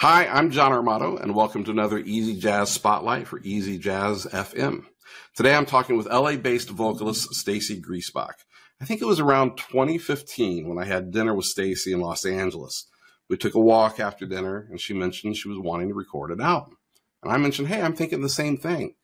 [0.00, 4.84] Hi, I'm John Armato, and welcome to another Easy Jazz Spotlight for Easy Jazz FM.
[5.34, 8.34] Today I'm talking with LA based vocalist Staci Griesbach.
[8.78, 12.88] I think it was around 2015 when I had dinner with Staci in Los Angeles.
[13.30, 16.42] We took a walk after dinner, and she mentioned she was wanting to record an
[16.42, 16.76] album.
[17.22, 18.96] And I mentioned, hey, I'm thinking the same thing.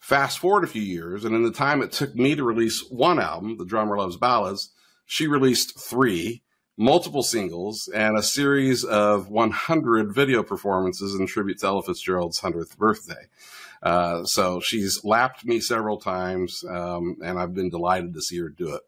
[0.00, 3.20] Fast forward a few years, and in the time it took me to release one
[3.20, 4.72] album, The Drummer Loves Ballads,
[5.06, 6.42] she released three
[6.76, 12.76] multiple singles, and a series of 100 video performances in tribute to Ella Fitzgerald's 100th
[12.76, 13.26] birthday.
[13.82, 18.48] Uh, so she's lapped me several times, um, and I've been delighted to see her
[18.48, 18.82] do it.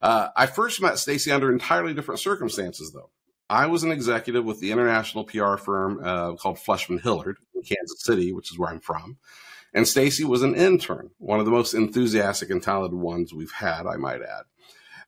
[0.00, 3.10] Uh, I first met Staci under entirely different circumstances, though.
[3.50, 8.04] I was an executive with the international PR firm uh, called Fleishman Hillard in Kansas
[8.04, 9.16] City, which is where I'm from.
[9.74, 13.86] And Staci was an intern, one of the most enthusiastic and talented ones we've had,
[13.86, 14.44] I might add.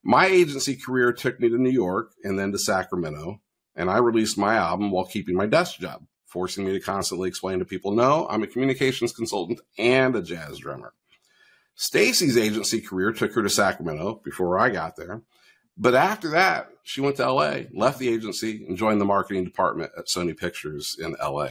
[0.02, 3.41] My agency career took me to New York and then to Sacramento,
[3.77, 7.58] and I released my album while keeping my desk job, forcing me to constantly explain
[7.58, 10.94] to people, no, I'm a communications consultant and a jazz drummer.
[11.77, 15.22] Staci's agency career took her to Sacramento before I got there.
[15.77, 19.92] But after that, she went to LA, left the agency, and joined the marketing department
[19.97, 21.48] at Sony Pictures in LA.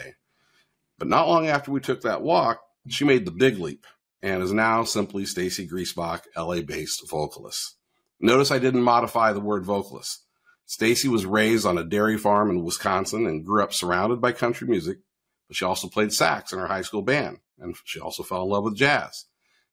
[1.00, 3.88] But not long after we took that walk, she made the big leap
[4.22, 7.78] and is now simply Staci Griesbach, LA based vocalist.
[8.20, 10.26] Notice I didn't modify the word vocalist.
[10.68, 14.68] Staci was raised on a dairy farm in Wisconsin and grew up surrounded by country
[14.68, 15.00] music,
[15.48, 18.50] but she also played sax in her high school band, and she also fell in
[18.50, 19.26] love with jazz.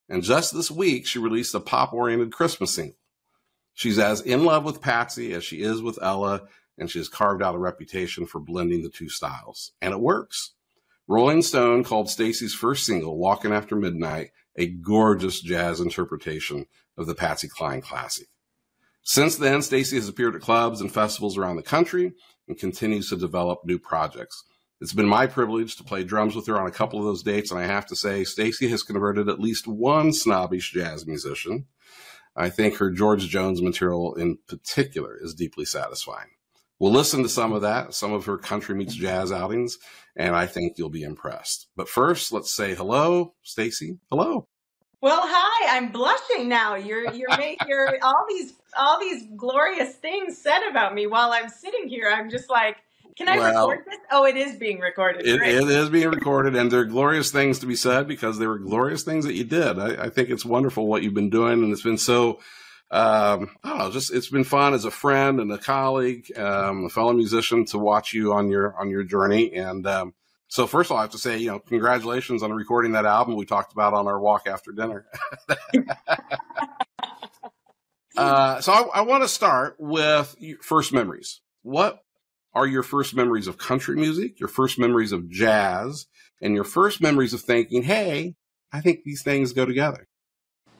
[0.08, 2.96] And just this week, she released a pop oriented Christmas single.
[3.74, 7.42] She's as in love with Patsy as she is with Ella, and she has carved
[7.42, 9.72] out a reputation for blending the two styles.
[9.82, 10.54] And it works.
[11.08, 17.14] Rolling Stone called Staci's first single, Walking After Midnight, a gorgeous jazz interpretation of the
[17.14, 18.28] Patsy Cline classic.
[19.08, 22.12] Since then, Staci has appeared at clubs and festivals around the country
[22.48, 24.42] and continues to develop new projects.
[24.80, 27.52] It's been my privilege to play drums with her on a couple of those dates,
[27.52, 31.66] and I have to say, Staci has converted at least one snobbish jazz musician.
[32.34, 36.30] I think her George Jones material in particular is deeply satisfying.
[36.80, 39.78] We'll listen to some of that, some of her country meets jazz outings,
[40.16, 41.68] and I think you'll be impressed.
[41.76, 44.00] But first, let's say hello, Staci.
[44.10, 44.48] Hello.
[45.06, 45.76] Well, hi.
[45.76, 46.74] I'm blushing now.
[46.74, 47.28] You're you're
[47.68, 52.10] you're all these all these glorious things said about me while I'm sitting here.
[52.12, 52.78] I'm just like,
[53.16, 54.00] can I well, record this?
[54.10, 55.24] Oh, it is being recorded.
[55.24, 58.48] It, it is being recorded, and there are glorious things to be said because there
[58.48, 59.78] were glorious things that you did.
[59.78, 62.40] I, I think it's wonderful what you've been doing, and it's been so.
[62.88, 66.84] Um, I don't know, just it's been fun as a friend and a colleague, um,
[66.84, 70.14] a fellow musician to watch you on your on your journey, and um,
[70.48, 73.36] so first of all, I have to say, you know, congratulations on recording that album
[73.36, 75.06] we talked about on our walk after dinner.
[78.16, 81.40] uh, so I, I want to start with first memories.
[81.62, 82.00] What
[82.54, 86.06] are your first memories of country music, your first memories of jazz,
[86.40, 88.34] and your first memories of thinking, hey,
[88.72, 90.06] I think these things go together?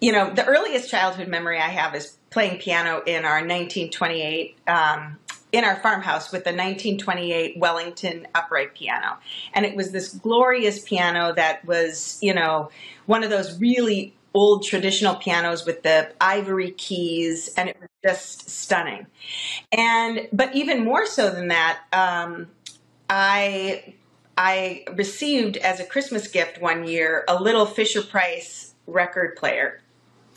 [0.00, 5.18] You know, the earliest childhood memory I have is playing piano in our 1928 um,
[5.52, 9.16] in our farmhouse with the 1928 Wellington upright piano.
[9.54, 12.70] And it was this glorious piano that was, you know,
[13.06, 18.50] one of those really old traditional pianos with the ivory keys and it was just
[18.50, 19.06] stunning.
[19.72, 22.48] And but even more so than that, um,
[23.08, 23.94] I
[24.36, 29.80] I received as a Christmas gift one year a little Fisher Price record player.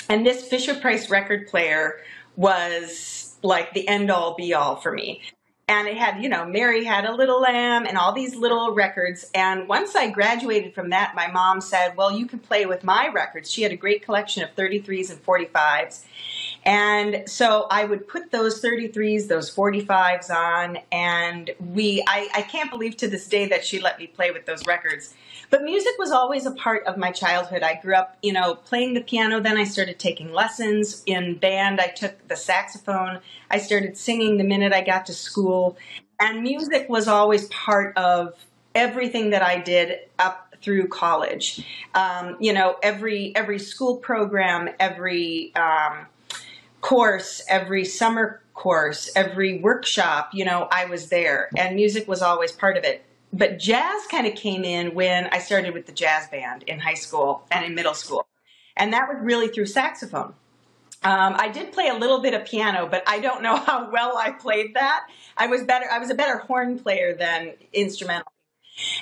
[0.07, 1.97] And this Fisher Price record player
[2.35, 5.21] was like the end all be all for me.
[5.67, 9.29] And it had, you know, Mary had a little lamb and all these little records.
[9.35, 13.09] And once I graduated from that, my mom said, Well, you can play with my
[13.13, 13.51] records.
[13.51, 16.05] She had a great collection of 33s and 45s.
[16.65, 22.69] And so I would put those 33s, those 45s on, and we, I, I can't
[22.69, 25.13] believe to this day that she let me play with those records.
[25.49, 27.63] But music was always a part of my childhood.
[27.63, 29.39] I grew up, you know, playing the piano.
[29.39, 31.81] Then I started taking lessons in band.
[31.81, 33.19] I took the saxophone.
[33.49, 35.77] I started singing the minute I got to school.
[36.19, 38.33] And music was always part of
[38.75, 41.65] everything that I did up through college.
[41.95, 46.05] Um, you know, every every school program, every um,
[46.81, 52.51] course, every summer course, every workshop, you know, I was there, and music was always
[52.51, 56.27] part of it but jazz kind of came in when I started with the jazz
[56.27, 58.27] band in high school and in middle school.
[58.75, 60.33] And that was really through saxophone.
[61.01, 64.17] Um, I did play a little bit of piano, but I don't know how well
[64.17, 65.07] I played that.
[65.37, 65.85] I was better.
[65.89, 68.31] I was a better horn player than instrumental.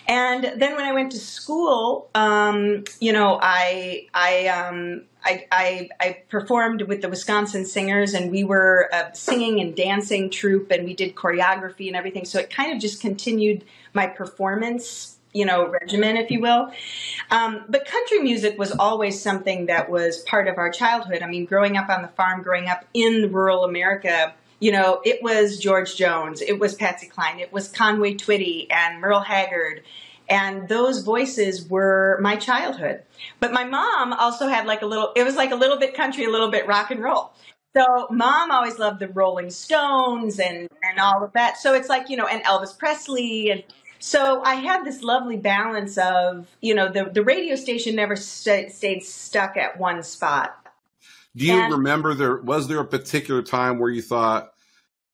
[0.07, 5.89] And then when I went to school, um, you know, I I, um, I, I
[5.99, 10.85] I performed with the Wisconsin Singers, and we were a singing and dancing troupe, and
[10.85, 12.25] we did choreography and everything.
[12.25, 13.63] So it kind of just continued
[13.93, 16.71] my performance you know, regimen, if you will.
[17.29, 21.21] Um, but country music was always something that was part of our childhood.
[21.21, 25.21] I mean, growing up on the farm, growing up in rural America, you know, it
[25.21, 29.83] was George Jones, it was Patsy Cline, it was Conway Twitty and Merle Haggard.
[30.29, 33.03] And those voices were my childhood.
[33.39, 36.25] But my mom also had like a little, it was like a little bit country,
[36.25, 37.31] a little bit rock and roll.
[37.75, 41.57] So mom always loved the Rolling Stones and, and all of that.
[41.57, 43.63] So it's like, you know, and Elvis Presley and
[43.99, 48.71] so I had this lovely balance of, you know, the, the radio station never st-
[48.71, 50.66] stayed stuck at one spot.
[51.37, 54.51] Do you and, remember there was there a particular time where you thought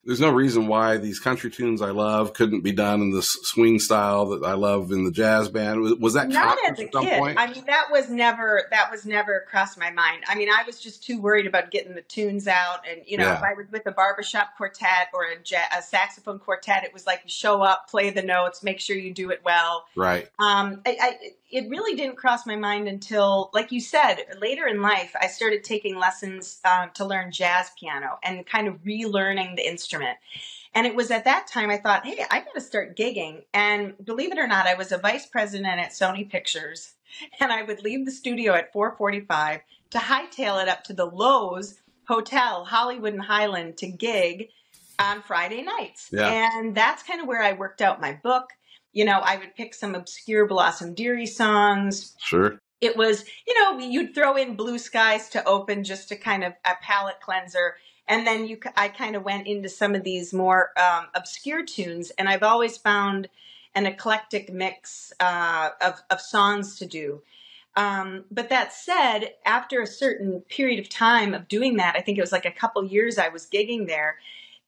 [0.05, 3.79] there's no reason why these country tunes I love couldn't be done in the swing
[3.79, 6.01] style that I love in the jazz band.
[6.01, 6.91] Was that not as a kid?
[6.91, 7.37] Point?
[7.39, 10.23] I mean, that was never that was never crossed my mind.
[10.27, 13.25] I mean, I was just too worried about getting the tunes out, and you know,
[13.25, 13.37] yeah.
[13.37, 17.05] if I was with a barbershop quartet or a, jazz, a, saxophone quartet, it was
[17.05, 19.85] like show up, play the notes, make sure you do it well.
[19.95, 20.27] Right.
[20.37, 21.17] Um, I, I,
[21.53, 25.63] it really didn't cross my mind until, like you said, later in life, I started
[25.63, 30.17] taking lessons um, to learn jazz piano and kind of relearning the instrument.
[30.73, 33.43] And it was at that time I thought, hey, I got to start gigging.
[33.53, 36.95] And believe it or not, I was a vice president at Sony Pictures,
[37.39, 39.61] and I would leave the studio at 4:45
[39.91, 41.75] to hightail it up to the Loews
[42.07, 44.49] Hotel, Hollywood and Highland, to gig
[44.97, 46.09] on Friday nights.
[46.11, 46.57] Yeah.
[46.57, 48.49] And that's kind of where I worked out my book
[48.93, 52.15] you know, I would pick some obscure Blossom Dearie songs.
[52.19, 52.59] Sure.
[52.79, 56.53] It was, you know, you'd throw in Blue Skies to open just to kind of
[56.63, 57.75] a palate cleanser.
[58.07, 62.11] And then you, I kind of went into some of these more um, obscure tunes.
[62.11, 63.29] And I've always found
[63.73, 67.23] an eclectic mix uh, of, of songs to do.
[67.75, 72.17] Um, but that said, after a certain period of time of doing that, I think
[72.17, 74.17] it was like a couple years I was gigging there.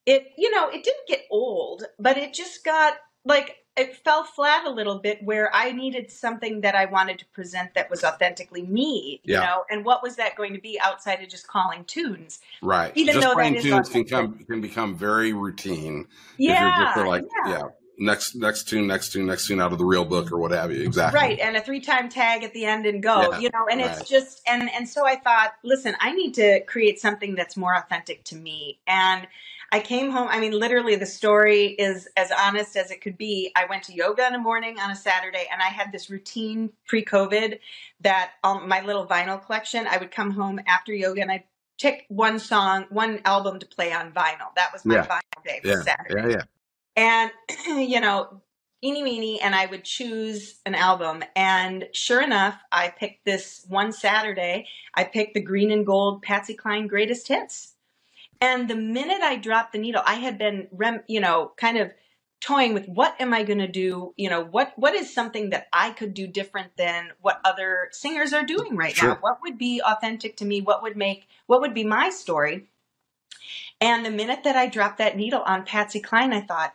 [0.06, 2.94] It, you know, it didn't get old, but it just got
[3.24, 7.26] like it fell flat a little bit where I needed something that I wanted to
[7.26, 9.40] present that was authentically me, you yeah.
[9.40, 12.40] know, and what was that going to be outside of just calling tunes?
[12.62, 12.92] Right.
[12.94, 16.06] Even just though playing tunes can come can become very routine.
[16.38, 16.90] Yeah.
[16.90, 17.52] If you're like, yeah.
[17.52, 17.62] yeah.
[17.98, 20.70] Next, next tune, next tune, next tune out of the real book or what have
[20.70, 20.82] you.
[20.82, 21.18] Exactly.
[21.18, 23.32] Right, and a three-time tag at the end and go.
[23.32, 23.38] Yeah.
[23.38, 23.90] You know, and right.
[23.90, 27.74] it's just and and so I thought, listen, I need to create something that's more
[27.74, 29.26] authentic to me, and
[29.72, 30.28] I came home.
[30.30, 33.50] I mean, literally, the story is as honest as it could be.
[33.56, 36.72] I went to yoga in the morning on a Saturday, and I had this routine
[36.86, 37.58] pre COVID
[38.00, 41.44] that um, my little vinyl collection, I would come home after yoga and I'd
[41.80, 44.54] pick one song, one album to play on vinyl.
[44.56, 45.06] That was my yeah.
[45.06, 45.82] vinyl day for yeah.
[45.82, 46.30] Saturday.
[46.30, 46.42] Yeah,
[46.96, 47.30] yeah.
[47.66, 48.40] And, you know,
[48.82, 51.24] eeny meeny, and I would choose an album.
[51.34, 54.68] And sure enough, I picked this one Saturday.
[54.94, 57.74] I picked the Green and Gold Patsy Cline Greatest Hits.
[58.40, 61.92] And the minute I dropped the needle, I had been, rem, you know, kind of
[62.40, 64.12] toying with what am I going to do?
[64.16, 68.32] You know, what what is something that I could do different than what other singers
[68.32, 69.10] are doing right sure.
[69.10, 69.18] now?
[69.20, 70.60] What would be authentic to me?
[70.60, 72.68] What would make what would be my story?
[73.80, 76.74] And the minute that I dropped that needle on Patsy Cline, I thought,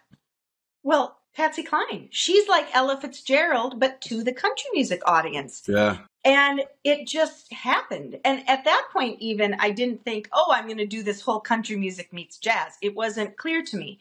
[0.84, 5.64] well, Patsy Cline, she's like Ella Fitzgerald, but to the country music audience.
[5.68, 6.00] Yeah.
[6.24, 8.20] And it just happened.
[8.24, 11.40] And at that point, even I didn't think, oh, I'm going to do this whole
[11.40, 12.78] country music meets jazz.
[12.82, 14.00] It wasn't clear to me.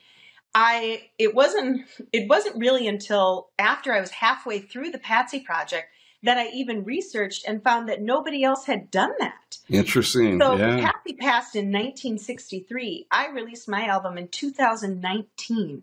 [0.55, 5.87] I it wasn't it wasn't really until after I was halfway through the Patsy project
[6.23, 9.59] that I even researched and found that nobody else had done that.
[9.69, 10.41] Interesting.
[10.41, 10.81] So yeah.
[10.81, 13.07] Patsy passed in 1963.
[13.11, 15.83] I released my album in 2019.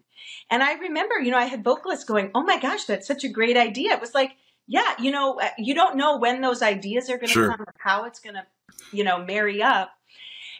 [0.49, 3.29] And I remember, you know, I had vocalists going, "Oh my gosh, that's such a
[3.29, 4.35] great idea." It was like
[4.67, 7.49] yeah, you know, uh, you don't know when those ideas are going to sure.
[7.49, 8.45] come or how it's going to,
[8.91, 9.91] you know, marry up.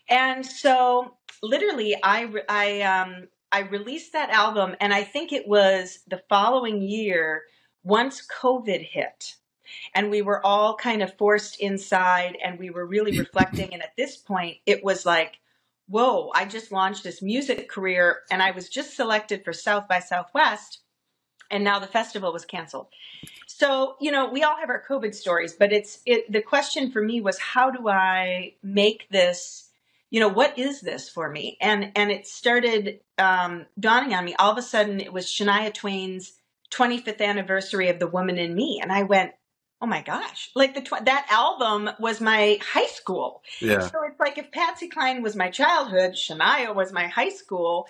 [0.10, 6.00] And so, literally, I I um I released that album, and I think it was
[6.08, 7.44] the following year
[7.84, 9.36] once COVID hit,
[9.94, 13.74] and we were all kind of forced inside, and we were really reflecting.
[13.74, 15.40] And at this point, it was like,
[15.88, 16.32] whoa!
[16.36, 20.80] I just launched this music career, and I was just selected for South by Southwest
[21.50, 22.88] and now the festival was canceled.
[23.46, 27.02] So, you know, we all have our COVID stories, but it's it the question for
[27.02, 29.70] me was how do I make this,
[30.10, 31.58] you know, what is this for me?
[31.62, 34.36] And and it started um, dawning on me.
[34.36, 36.34] All of a sudden, it was Shania Twain's
[36.72, 39.32] 25th anniversary of The Woman in Me, and I went,
[39.82, 43.44] oh my gosh, like the tw- that album was my high school.
[43.62, 43.80] Yeah.
[43.80, 47.88] So it's like if Patsy Cline was my childhood, Shania was my high school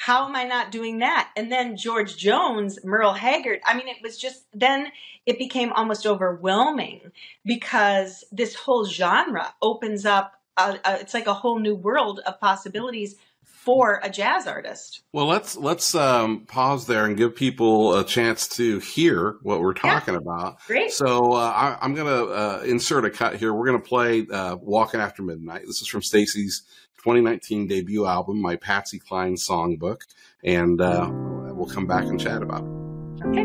[0.00, 1.30] how am I not doing that?
[1.36, 3.60] And then George Jones, Merle Haggard.
[3.66, 4.90] I mean, it was just then
[5.26, 7.12] it became almost overwhelming
[7.44, 10.40] because this whole genre opens up.
[10.56, 13.16] A, a, it's like a whole new world of possibilities
[13.64, 15.02] for a jazz artist.
[15.12, 19.74] Well, let's let's um, pause there and give people a chance to hear what we're
[19.74, 20.20] talking yeah.
[20.20, 20.60] about.
[20.66, 20.92] Great.
[20.92, 23.52] So uh, I, am going to uh, insert a cut here.
[23.52, 26.62] We're going to play uh, "Walking After Midnight." This is from Staci's
[26.98, 30.02] 2019 debut album, my Patsy Cline songbook,
[30.42, 33.26] and uh, we'll come back and chat about it.
[33.26, 33.44] Okay.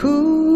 [0.00, 0.49] Who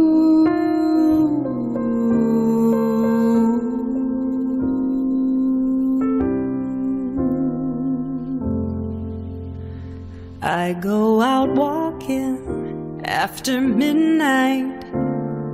[10.55, 14.85] I go out walking after midnight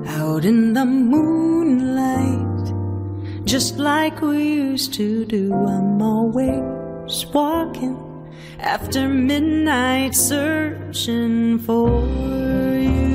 [0.07, 2.67] out in the moonlight,
[3.47, 5.55] just like we used to do.
[5.55, 7.97] I'm always walking
[8.59, 12.05] after midnight, searching for
[12.77, 13.10] you.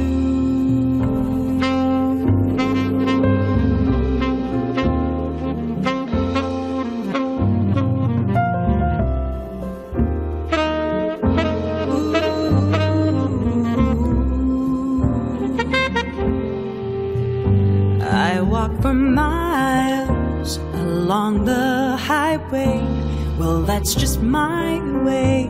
[23.85, 25.47] That's just my way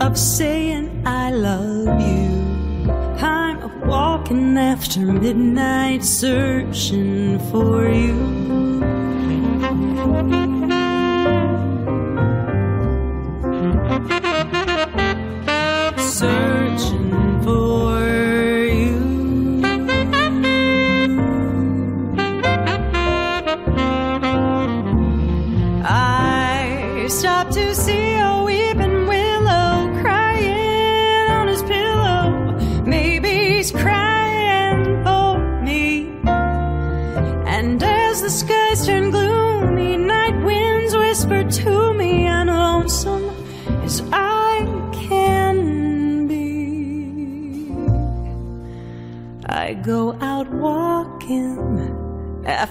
[0.00, 2.90] of saying I love you.
[3.24, 8.57] I'm walking after midnight searching for you.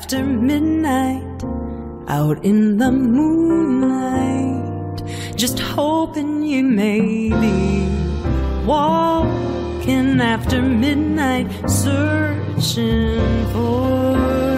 [0.08, 1.44] After midnight,
[2.08, 4.56] out in the moonlight,
[5.36, 7.86] just hoping you may be
[8.66, 13.20] walking after midnight, searching
[13.52, 14.57] for.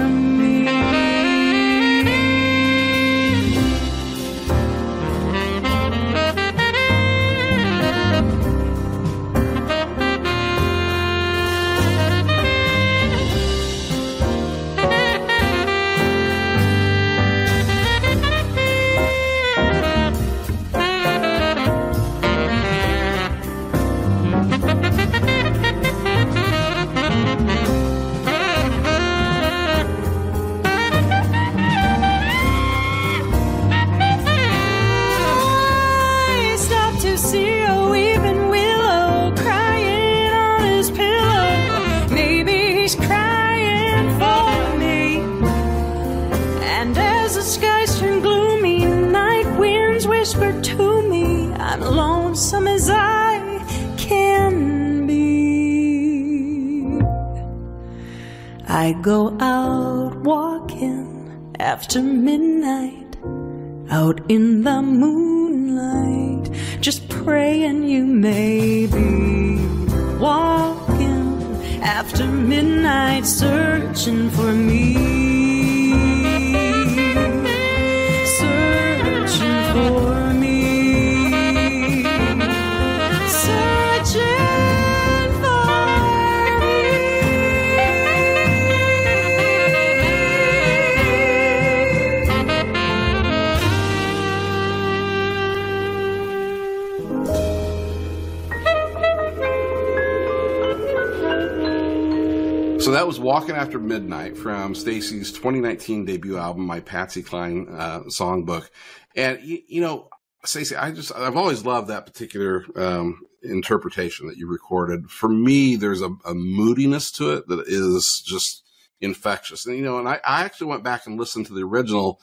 [102.99, 108.69] That was Walking After Midnight from Staci's 2019 debut album, My Patsy Cline uh, Songbook.
[109.15, 110.09] And, you, you know,
[110.45, 115.09] Staci, I just, I've always loved that particular um, interpretation that you recorded.
[115.09, 118.63] For me, there's a, a, moodiness to it that is just
[118.99, 119.65] infectious.
[119.65, 122.19] And, you know, and I, I actually went back and listened to the original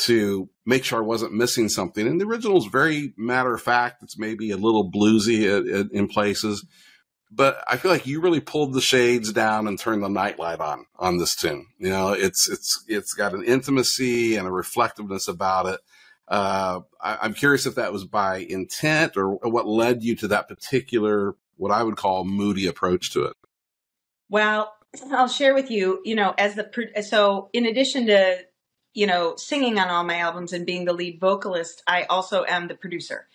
[0.00, 2.06] to make sure I wasn't missing something.
[2.06, 4.02] And the original is very matter of fact.
[4.02, 6.66] It's maybe a little bluesy in places
[7.30, 10.86] but I feel like you really pulled the shades down and turned the nightlight on
[10.98, 11.66] on this tune.
[11.78, 15.80] You know, it's it's it's got an intimacy and a reflectiveness about it.
[16.26, 20.48] Uh, I, am curious if that was by intent or what led you to that
[20.48, 23.36] particular, what I would call moody approach to it.
[24.28, 24.72] Well,
[25.10, 28.38] I'll share with you, you know, as the, so in addition to,
[28.92, 32.68] you know, singing on all my albums and being the lead vocalist, I also am
[32.68, 33.28] the producer.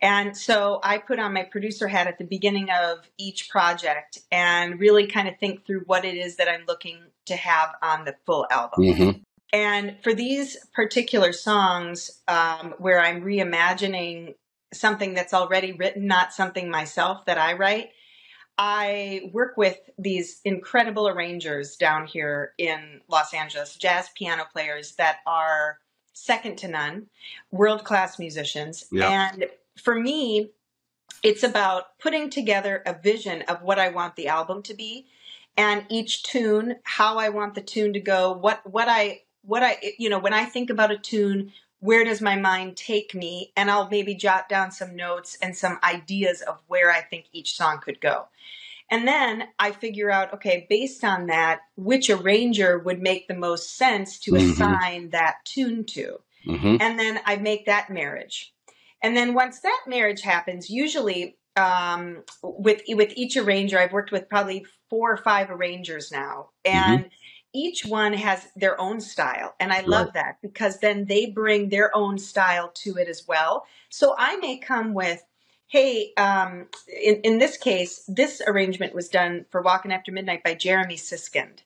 [0.00, 4.80] And so I put on my producer hat at the beginning of each project and
[4.80, 8.16] really kind of think through what it is that I'm looking to have on the
[8.24, 8.84] full album.
[8.84, 9.18] Mm-hmm.
[9.52, 14.34] And for these particular songs, um, where I'm reimagining
[14.72, 17.90] something that's already written, not something myself that I write,
[18.58, 25.18] I work with these incredible arrangers down here in Los Angeles, jazz piano players that
[25.26, 25.78] are
[26.12, 27.06] second to none,
[27.50, 28.84] world class musicians.
[28.92, 29.46] And
[29.82, 30.50] for me,
[31.22, 35.06] it's about putting together a vision of what I want the album to be
[35.56, 39.78] and each tune, how I want the tune to go, what what I what I,
[39.98, 43.52] you know, when I think about a tune, where does my mind take me?
[43.56, 47.56] And I'll maybe jot down some notes and some ideas of where I think each
[47.56, 48.28] song could go.
[48.88, 53.76] And then I figure out, okay, based on that, which arranger would make the most
[53.76, 54.50] sense to mm-hmm.
[54.52, 56.20] assign that tune to.
[56.46, 56.76] Mm-hmm.
[56.78, 58.54] And then I make that marriage.
[59.02, 64.28] And then once that marriage happens, usually um, with with each arranger, I've worked with
[64.28, 67.08] probably four or five arrangers now, and mm-hmm
[67.52, 69.54] each one has their own style.
[69.60, 70.14] And I love right.
[70.14, 73.66] that because then they bring their own style to it as well.
[73.90, 75.22] So I may come with,
[75.68, 80.54] hey, um, in, in this case, this arrangement was done for Walking After Midnight by
[80.54, 81.58] Jeremy Siskind.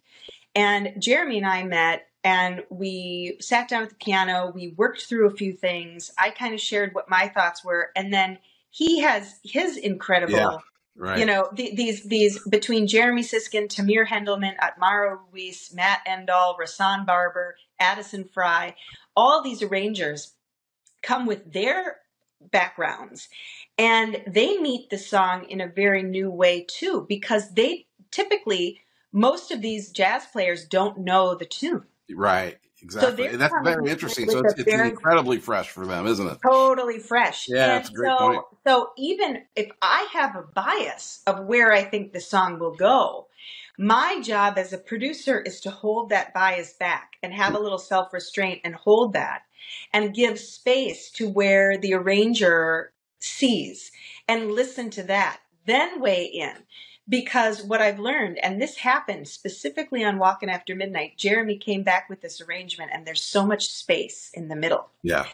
[0.55, 4.50] And Jeremy and I met and we sat down at the piano.
[4.52, 6.11] We worked through a few things.
[6.19, 7.90] I kind of shared what my thoughts were.
[7.95, 8.38] And then
[8.71, 10.59] he has his incredible yeah.
[10.99, 11.19] Right.
[11.19, 17.05] You know, the, these these between Jeremy Siskind, Tamir Hendelman, Otmaro Ruiz, Matt Endall, Rasan
[17.05, 18.75] Barber, Addison Frei,
[19.15, 20.35] all these arrangers
[21.03, 21.99] come with their
[22.50, 23.29] backgrounds
[23.79, 28.81] and they meet the song in a very new way too because they typically
[29.12, 31.85] most of these jazz players don't know the tune.
[32.15, 32.59] Right.
[32.87, 33.31] Exactly.
[33.33, 34.31] So that's very interesting.
[34.31, 36.38] So it's, it's very, incredibly fresh for them, isn't it?
[36.40, 37.49] Totally fresh.
[37.49, 38.43] Yeah, that's a great so, point.
[38.64, 43.26] So even if I have a bias of where I think the song will go,
[43.76, 47.78] my job as a producer is to hold that bias back and have a little
[47.78, 49.43] self restraint and hold that
[49.93, 53.91] and give space to where the arranger sees
[54.28, 56.54] and listen to that, then weigh in
[57.08, 62.08] because what I've learned, and this happened specifically on Walking After Midnight, Jeremy came back
[62.08, 64.88] with this arrangement, and there's so much space in the middle.
[65.02, 65.26] Yeah.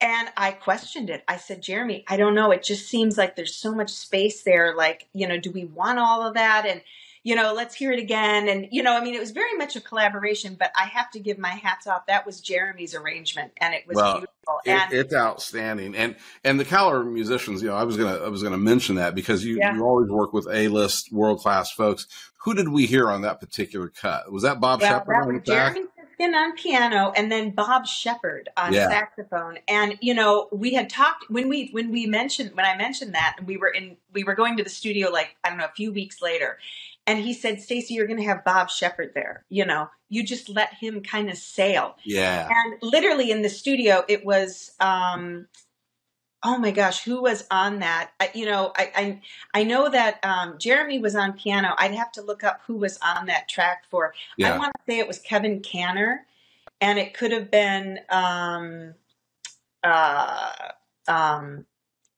[0.00, 1.24] And I questioned it.
[1.26, 2.52] I said, Jeremy, I don't know.
[2.52, 4.76] It just seems like there's so much space there.
[4.76, 6.66] Like, you know, do we want all of that?
[6.66, 6.82] And
[7.22, 8.48] you know, let's hear it again.
[8.48, 11.20] And, you know, I mean, it was very much a collaboration, but I have to
[11.20, 12.06] give my hats off.
[12.06, 14.60] That was Jeremy's arrangement and it was well, beautiful.
[14.64, 15.94] It, and it's outstanding.
[15.94, 18.58] And, and the Caller musicians, you know, I was going to, I was going to
[18.58, 19.74] mention that because you, yeah.
[19.74, 22.06] you always work with A-list world class folks.
[22.42, 24.30] Who did we hear on that particular cut?
[24.32, 25.86] Was that Bob well, Sheppard Jeremy
[26.18, 28.88] Siskind on piano and then Bob Sheppard on yeah.
[28.88, 29.58] saxophone.
[29.66, 33.36] And you know, we had talked when we when we mentioned when I mentioned that,
[33.38, 35.74] and we were in we were going to the studio like I don't know a
[35.74, 36.58] few weeks later,
[37.08, 39.46] and he said, Staci, you're going to have Bob Sheppard there.
[39.48, 41.96] You know, you just let him kind of sail.
[42.04, 42.46] Yeah.
[42.50, 45.46] And literally in the studio, it was, um,
[46.42, 48.10] oh my gosh, who was on that?
[48.20, 49.20] I, you know, I, I,
[49.54, 51.74] I know that um, Jeremy was on piano.
[51.78, 54.12] I'd have to look up who was on that track for.
[54.36, 54.54] Yeah.
[54.54, 56.18] I want to say it was Kevin Kanner,
[56.78, 58.92] and it could have been um,
[59.82, 60.52] uh,
[61.08, 61.64] um,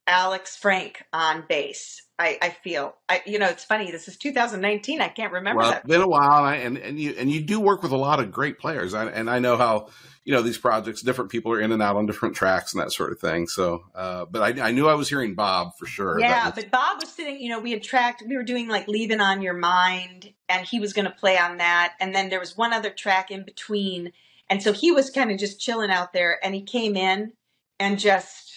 [0.06, 2.02] Alex Frank on bass.
[2.20, 5.70] I, I, feel I you know it's funny this is 2019 I can't remember well,
[5.70, 5.78] that.
[5.78, 8.30] It's been a while and and you and you do work with a lot of
[8.30, 9.88] great players I, and I know how
[10.24, 12.92] you know these projects different people are in and out on different tracks and that
[12.92, 16.20] sort of thing so uh, but I, I, knew I was hearing Bob for sure
[16.20, 16.56] yeah was...
[16.56, 19.40] but Bob was sitting you know we had tracked we were doing like leaving on
[19.40, 22.74] your mind and he was going to play on that and then there was one
[22.74, 24.12] other track in between
[24.50, 27.32] and so he was kind of just chilling out there and he came in
[27.78, 28.49] and just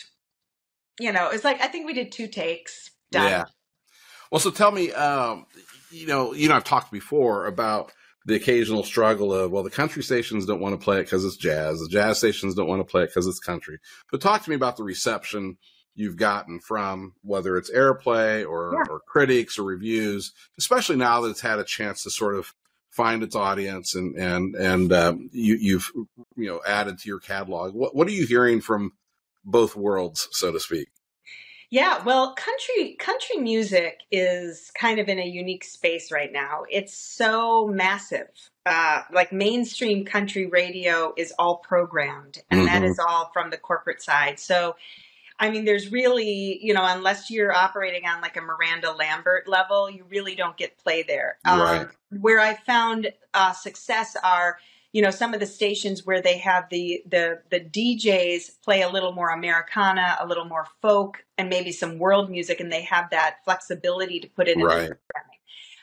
[0.99, 3.29] you know it's like I think we did two takes Done.
[3.29, 3.43] Yeah.
[4.31, 5.45] Well, so tell me, um,
[5.91, 7.91] you know, you know, I've talked before about
[8.25, 11.37] the occasional struggle of, well, the country stations don't want to play it because it's
[11.37, 11.79] jazz.
[11.79, 13.77] The jazz stations don't want to play it because it's country.
[14.11, 15.57] But talk to me about the reception
[15.93, 18.91] you've gotten from whether it's airplay or, yeah.
[18.91, 22.53] or critics or reviews, especially now that it's had a chance to sort of
[22.89, 25.91] find its audience and and and um, you, you've
[26.35, 27.73] you know added to your catalog.
[27.73, 28.93] What what are you hearing from
[29.43, 30.89] both worlds, so to speak?
[31.73, 36.65] Yeah, well, country country music is kind of in a unique space right now.
[36.69, 38.27] It's so massive.
[38.63, 42.67] Uh, like mainstream country radio is all programmed, and mm-hmm.
[42.67, 44.39] that is all from the corporate side.
[44.39, 44.75] So,
[45.39, 49.89] I mean, there's really, you know, unless you're operating on like a Miranda Lambert level,
[49.89, 51.39] you really don't get play there.
[51.43, 51.81] Right.
[51.81, 51.89] Um,
[52.21, 54.59] where I found uh, success are
[54.93, 58.89] you know some of the stations where they have the the the DJs play a
[58.89, 63.09] little more Americana, a little more folk, and maybe some world music, and they have
[63.09, 64.91] that flexibility to put it in right.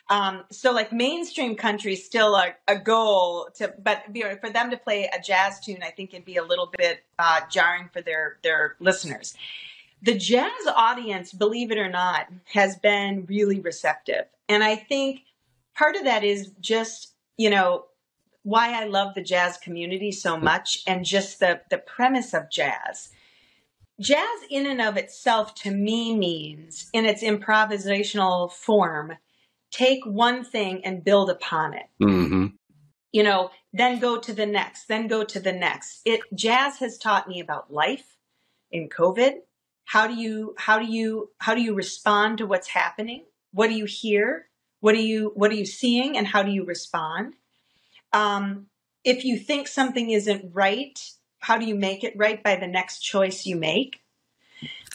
[0.09, 4.49] Um, so like mainstream country is still a, a goal to, but you know, for
[4.49, 7.89] them to play a jazz tune, I think it'd be a little bit uh, jarring
[7.93, 9.35] for their their listeners.
[10.01, 15.21] The jazz audience, believe it or not, has been really receptive, and I think
[15.75, 17.85] part of that is just you know
[18.43, 23.09] why I love the jazz community so much and just the, the premise of jazz.
[23.99, 29.13] Jazz, in and of itself, to me, means in its improvisational form,
[29.69, 31.85] take one thing and build upon it.
[32.01, 32.47] Mm-hmm.
[33.11, 36.01] You know, then go to the next, then go to the next.
[36.05, 38.17] It jazz has taught me about life
[38.71, 39.33] in COVID.
[39.85, 43.25] How do you how do you how do you respond to what's happening?
[43.51, 44.47] What do you hear?
[44.79, 47.33] What are you what are you seeing and how do you respond?
[48.13, 48.67] Um,
[49.03, 50.99] if you think something isn't right,
[51.39, 54.01] how do you make it right by the next choice you make?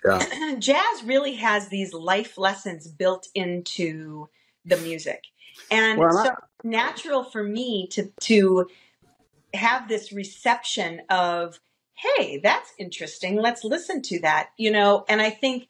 [0.04, 0.54] Yeah.
[0.58, 4.28] Jazz really has these life lessons built into
[4.64, 5.24] the music.
[5.70, 8.68] And well, so natural for me to to
[9.54, 11.58] have this reception of,
[11.94, 13.36] hey, that's interesting.
[13.36, 14.50] Let's listen to that.
[14.56, 15.68] You know, and I think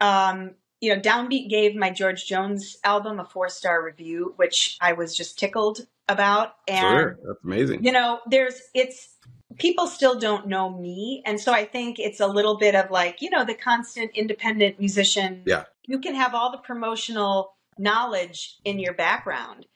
[0.00, 4.92] um, you know, Downbeat gave my George Jones album a four star review, which I
[4.92, 6.54] was just tickled about.
[6.66, 7.84] And sure, that's amazing.
[7.84, 9.16] You know, there's it's
[9.58, 13.20] people still don't know me, and so I think it's a little bit of like
[13.20, 15.42] you know the constant independent musician.
[15.46, 19.66] Yeah, you can have all the promotional knowledge in your background.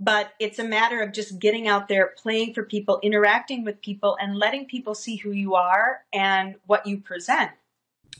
[0.00, 4.18] But it's a matter of just getting out there, playing for people, interacting with people,
[4.20, 7.52] and letting people see who you are and what you present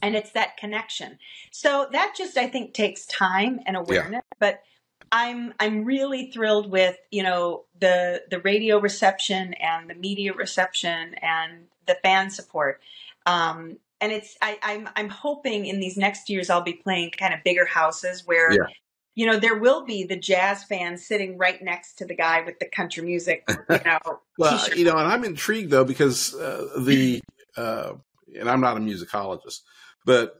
[0.04, 1.18] and it's that connection
[1.50, 4.36] so that just i think takes time and awareness yeah.
[4.38, 4.62] but
[5.10, 11.14] i'm i'm really thrilled with you know the the radio reception and the media reception
[11.22, 12.80] and the fan support
[13.26, 17.32] um, and it's I, I'm I'm hoping in these next years I'll be playing kind
[17.32, 18.66] of bigger houses where yeah.
[19.14, 22.58] you know there will be the jazz fans sitting right next to the guy with
[22.58, 23.98] the country music you know
[24.36, 24.76] well t-shirt.
[24.76, 27.22] you know and I'm intrigued though because uh, the
[27.56, 27.92] uh,
[28.38, 29.60] and I'm not a musicologist
[30.04, 30.34] but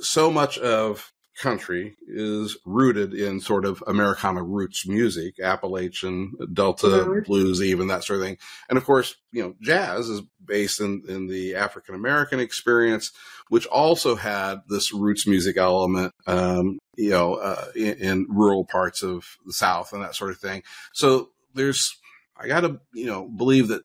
[0.00, 7.20] so much of country is rooted in sort of Americana roots music, Appalachian, Delta mm-hmm.
[7.20, 8.36] blues, even that sort of thing.
[8.68, 13.10] And of course, you know, jazz is based in, in the African American experience,
[13.48, 19.02] which also had this roots music element, um, you know, uh, in, in rural parts
[19.02, 20.62] of the South and that sort of thing.
[20.92, 21.96] So there's,
[22.36, 23.82] I got to, you know, believe that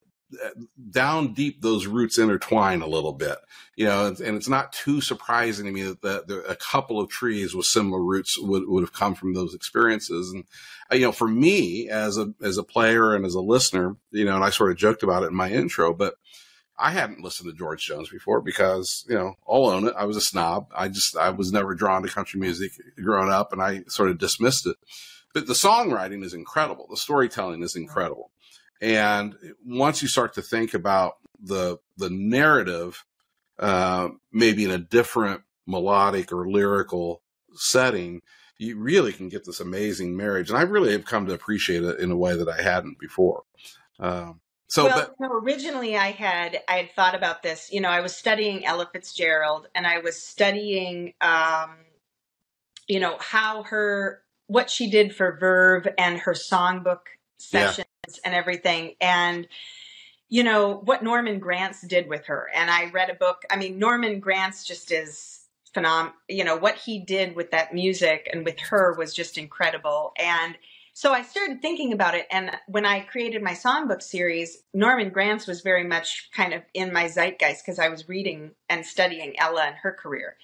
[0.90, 3.38] down deep those roots intertwine a little bit
[3.76, 7.66] you know and, it's not too surprising to me that, a couple of trees with
[7.66, 10.44] similar roots would, would have come from those experiences and
[10.92, 14.26] uh, you know for me as a as a player and as a listener you
[14.26, 16.16] know and i sort of joked about it in my intro but
[16.78, 19.94] I hadn't listened to George Jones before because, you know, I'll own it.
[19.98, 20.68] I was a snob.
[20.76, 24.18] I just, I was never drawn to country music growing up and I sort of
[24.18, 24.76] dismissed it.
[25.34, 26.88] But the songwriting is incredible.
[26.90, 28.32] The storytelling is incredible.
[28.82, 29.36] And
[29.66, 33.06] once you start to think about the the narrative,
[33.60, 37.22] uh, maybe in a different melodic or lyrical
[37.54, 38.22] setting,
[38.58, 40.50] you really can get this amazing marriage.
[40.50, 43.44] And I really have come to appreciate it in a way that I hadn't before.
[44.00, 47.70] Um, so, well, but, originally I had I had thought about this.
[47.72, 51.76] You know, I was studying Ella Fitzgerald, and I was studying, um,
[52.88, 57.02] you know, how her what she did for Verve and her songbook
[57.38, 57.86] session
[58.24, 58.96] and everything.
[59.02, 59.48] And
[60.30, 62.50] you know what Norman Granz did with her.
[62.54, 63.44] And I read a book.
[63.50, 65.42] I mean, Norman Granz just is
[65.74, 66.14] phenom.
[66.28, 70.14] You know what he did with that music and with her was just incredible.
[70.18, 70.58] And
[70.94, 72.26] so I started thinking about it.
[72.32, 76.94] And when I created my songbook series, Norman Granz was very much kind of in
[76.94, 80.38] my zeitgeist because I was reading and studying Ella and her career.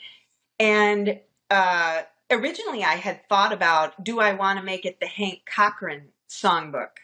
[0.60, 5.44] And uh, originally, I had thought about do I want to make it the Hank
[5.46, 7.00] Cochran songbook?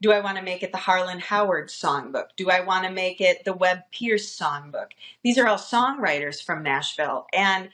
[0.00, 2.28] Do I want to make it the Harlan Howard songbook?
[2.36, 4.92] Do I want to make it the Webb Pierce songbook?
[5.22, 7.26] These are all songwriters from Nashville.
[7.32, 7.68] And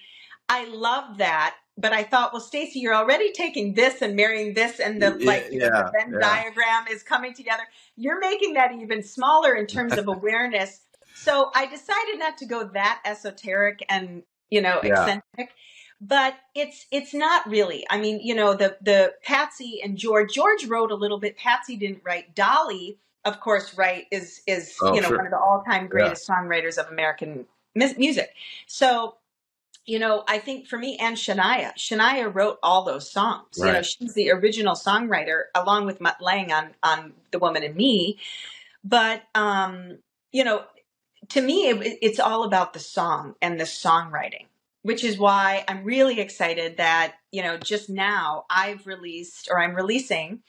[0.48, 1.56] I love that.
[1.78, 5.26] But I thought, well, Staci, you're already taking this and marrying this, and the yeah,
[5.26, 6.20] like yeah, the Venn yeah.
[6.20, 7.64] diagram is coming together.
[7.96, 10.80] You're making that even smaller in terms of awareness.
[11.14, 15.50] So I decided not to go that esoteric and you know, eccentric.
[16.00, 17.86] But it's it's not really.
[17.88, 20.32] I mean, you know, the the Patsy and George.
[20.34, 21.36] George wrote a little bit.
[21.38, 22.34] Patsy didn't write.
[22.34, 25.16] Dolly, of course, right is is Oh, you know sure.
[25.16, 28.30] one of the all time greatest songwriters of American music.
[28.66, 29.16] So,
[29.86, 33.46] you know, I think for me and Shania, Shania wrote all those songs.
[33.56, 37.74] You know, she's the original songwriter along with Mutt Lange on on The Woman in
[37.74, 38.18] Me.
[38.84, 39.98] But um,
[40.32, 40.64] you know,
[41.30, 44.46] to me, it, it's all about the song and the songwriting,
[44.86, 49.74] which is why I'm really excited that you know just now I've released or I'm
[49.74, 50.40] releasing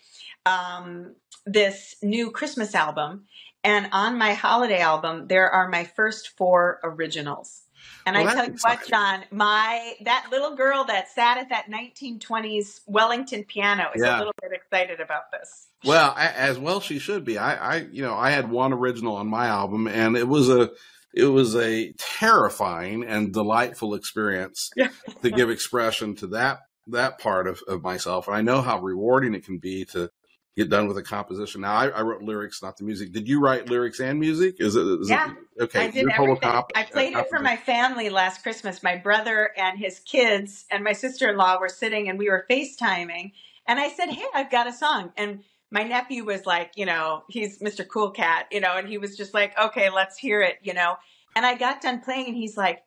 [0.46, 3.26] um, this new Christmas album,
[3.64, 7.64] and on my holiday album there are my first four originals.
[8.06, 8.88] And Well, I tell you what.
[8.88, 14.18] John, my that little girl that sat at that 1920s Wellington piano is Yeah.
[14.18, 15.68] a little bit excited about this.
[15.84, 17.38] Well, a- as well she should be.
[17.38, 20.72] I, I, you know, I had one original on my album, and it was a,
[21.14, 24.72] it was a terrifying and delightful experience
[25.22, 28.28] to give expression to that that part of, of myself.
[28.28, 30.10] And I know how rewarding it can be to
[30.56, 31.62] get done with a composition.
[31.62, 33.12] Now, I, I wrote lyrics, not the music.
[33.12, 34.56] Did you write lyrics and music?
[34.60, 34.82] Is it?
[34.82, 35.32] Is Yeah.
[35.58, 35.86] It, okay.
[35.86, 36.50] I did everything.
[36.50, 38.82] comp- I played uh, it for my family last Christmas.
[38.82, 42.46] My brother and his kids and my sister in law were sitting and we were
[42.50, 43.34] FaceTiming.
[43.68, 45.12] And I said, Hey, I've got a song.
[45.16, 47.88] And my nephew was like, you know, he's Mr.
[47.88, 50.96] Cool Cat, you know, and he was just like, okay, let's hear it, you know.
[51.36, 52.84] And I got done playing and he's like,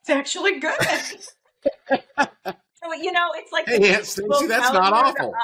[0.00, 0.80] it's actually good.
[1.88, 5.34] so, you know, it's like, Hey, Staci, that's not awful.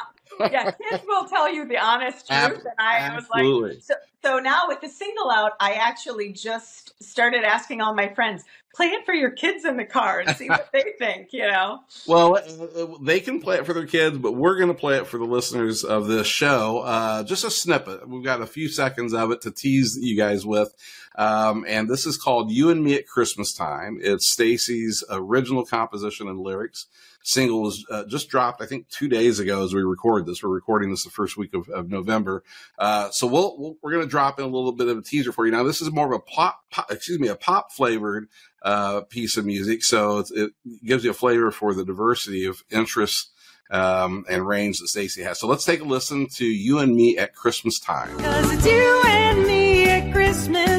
[0.40, 2.64] Yeah, kids will tell you the honest truth.
[2.64, 3.80] And I was like, Absolutely.
[3.80, 8.44] so, so now with the single out, I actually just started asking all my friends,
[8.74, 11.80] play it for your kids in the car and see what they think, you know?
[12.06, 15.06] Well, uh, they can play it for their kids, but we're going to play it
[15.06, 16.78] for the listeners of this show.
[16.78, 18.08] Uh, just a snippet.
[18.08, 20.72] We've got a few seconds of it to tease you guys with.
[21.20, 23.98] Um, and this is called You and Me at Christmas Time.
[24.00, 26.86] It's Staci's original composition and lyrics.
[27.22, 30.42] Single was uh, just dropped, I think, two days ago as we record this.
[30.42, 32.42] We're recording this the first week of, of November.
[32.78, 35.30] Uh, so we'll, we'll we're going to drop in a little bit of a teaser
[35.30, 35.52] for you.
[35.52, 38.28] Now, this is more of a pop, pop excuse me, a pop flavored
[38.62, 39.84] uh, piece of music.
[39.84, 40.52] So it
[40.82, 43.28] gives you a flavor for the diversity of interests
[43.70, 45.38] um, and range that Staci has.
[45.38, 48.16] So let's take a listen to You and Me at Christmas Time.
[48.18, 50.69] Cause it's you and me at Christmas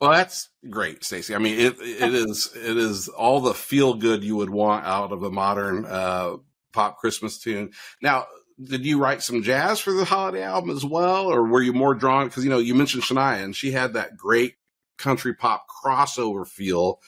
[0.00, 1.34] Well, that's great, Staci.
[1.34, 5.12] I mean, it it is it is all the feel good you would want out
[5.12, 6.36] of a modern uh,
[6.72, 7.72] pop Christmas tune.
[8.02, 8.26] Now,
[8.62, 11.94] did you write some jazz for the holiday album as well, or were you more
[11.94, 12.28] drawn?
[12.28, 14.54] Because you know you mentioned Shania, and she had that great
[14.96, 17.00] country pop crossover feel.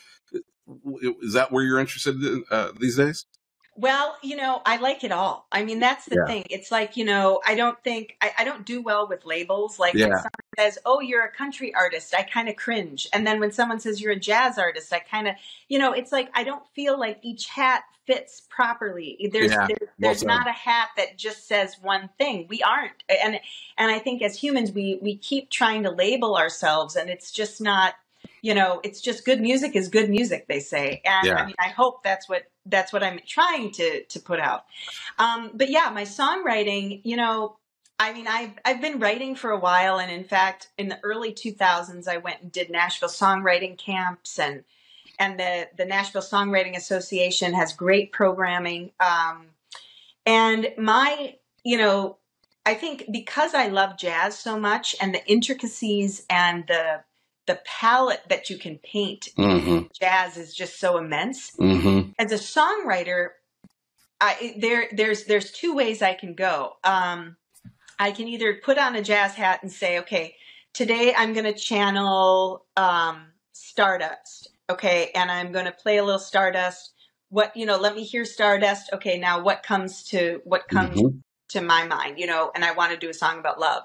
[1.22, 3.26] Is that where you're interested in, uh, these days?
[3.76, 5.46] Well, you know, I like it all.
[5.50, 6.26] I mean, that's the Yeah.
[6.26, 6.44] thing.
[6.50, 9.78] It's like, you know, I don't think, I, I don't do well with labels.
[9.78, 13.08] Like when someone says, oh, you're a country artist, I kind of cringe.
[13.14, 15.36] And then when someone says you're a jazz artist, I kind of,
[15.68, 19.30] you know, it's like I don't feel like each hat fits properly.
[19.32, 20.28] There's Yeah, there, there's said.
[20.28, 22.46] not a hat that just says one thing.
[22.50, 23.02] We aren't.
[23.08, 23.40] And
[23.78, 27.60] and I think as humans we we keep trying to label ourselves and it's just
[27.60, 27.94] not
[28.42, 31.00] you know, it's just good music is good music, they say.
[31.04, 31.34] And Yeah.
[31.36, 34.64] I mean, I hope that's what that's what I'm trying to to put out.
[35.18, 37.56] Um, but yeah, my songwriting, you know,
[37.98, 41.32] I mean, I've I've been writing for a while, and in fact, in the early
[41.32, 44.64] 2000s, I went and did Nashville songwriting camps, and
[45.18, 48.90] and the the Nashville Songwriting Association has great programming.
[48.98, 49.46] Um,
[50.26, 52.16] and my, you know,
[52.64, 57.04] I think because I love jazz so much, and the intricacies and the
[57.46, 59.86] the palette that you can paint Mm-hmm.
[60.00, 62.10] jazz is just so immense Mm-hmm.
[62.18, 63.30] as a songwriter,
[64.20, 66.74] I there there's there's two ways I can go.
[66.84, 67.36] Um,
[67.98, 70.36] I can either put on a jazz hat and say, okay,
[70.74, 76.20] today I'm going to channel um, Stardust, okay, and I'm going to play a little
[76.20, 76.94] Stardust.
[77.30, 78.90] What you know, let me hear Stardust.
[78.94, 81.22] Okay, now what comes to what comes Mhm.
[81.50, 83.84] to my mind, you know, and I want to do a song about love.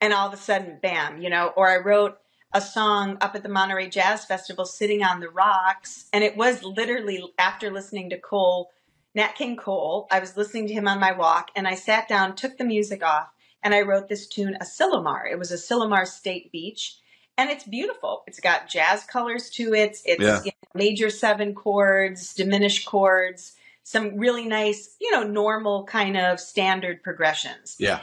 [0.00, 2.18] And all of a sudden, bam, you know, or I wrote
[2.52, 6.06] a song up at the Monterey Jazz Festival sitting on the rocks.
[6.12, 8.70] And it was literally after listening to Cole,
[9.14, 12.34] Nat King Cole, I was listening to him on my walk and I sat down,
[12.36, 13.28] took the music off,
[13.62, 15.30] and I wrote this tune, Asilomar.
[15.30, 16.96] It was Asilomar State Beach.
[17.36, 18.22] And it's beautiful.
[18.26, 19.98] It's got jazz colors to it.
[20.04, 20.42] It's Yeah.
[20.44, 26.38] you know, major seven chords, diminished chords, some really nice, you know, normal kind of
[26.38, 28.00] standard progressions Yeah.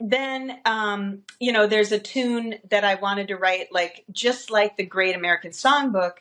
[0.00, 4.76] Then um, you know there's a tune that i wanted to write like just like
[4.76, 6.14] the great american songbook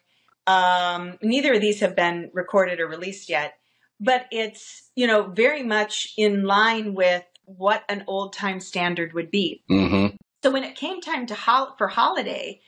[0.48, 3.54] Um, neither of these have been recorded or released yet,
[4.00, 9.30] but it's you know very much in line with what an old time standard would
[9.30, 9.62] be.
[9.70, 10.16] Mm-hmm.
[10.42, 12.62] So when it came time to hol- for holiday,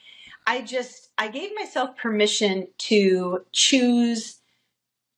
[0.46, 4.41] I just I gave myself permission to choose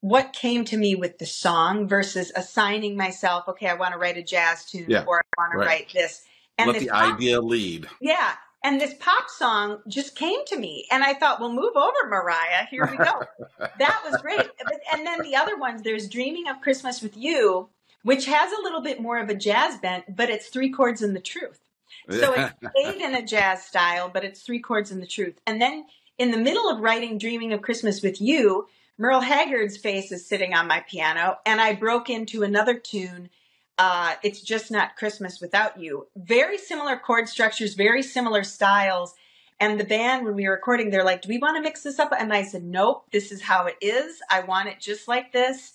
[0.04, 4.18] what came to me with the song versus assigning myself, okay, I want to write
[4.18, 6.24] a jazz tune Yeah, or I want to write this.
[6.58, 7.88] And Let this the pop- idea lead.
[8.02, 8.34] yeah,
[8.66, 12.66] and this pop song just came to me, and I thought, well, move over, Mariah.
[12.70, 13.22] Here we go.
[13.80, 14.46] that was great.
[14.92, 17.70] And then the other ones, there's "Dreaming of Christmas with You,"
[18.04, 21.14] which has a little bit more of a jazz bent, but it's three chords in
[21.14, 21.62] the truth.
[22.10, 25.40] So it's played in a jazz style, but it's three chords in the truth.
[25.48, 25.86] And then
[26.18, 30.54] in the middle of writing Dreaming of Christmas with You, Merle Haggard's face is sitting
[30.54, 33.30] on my piano, and I broke into another tune.
[33.78, 36.08] Uh, it's just not Christmas without you.
[36.16, 39.16] Very similar chord structures, very similar styles.
[39.60, 41.98] And the band, when we were recording, they're like, Do we want to mix this
[41.98, 42.12] up?
[42.18, 44.22] And I said, Nope, this is how it is.
[44.30, 45.74] I want it just like this.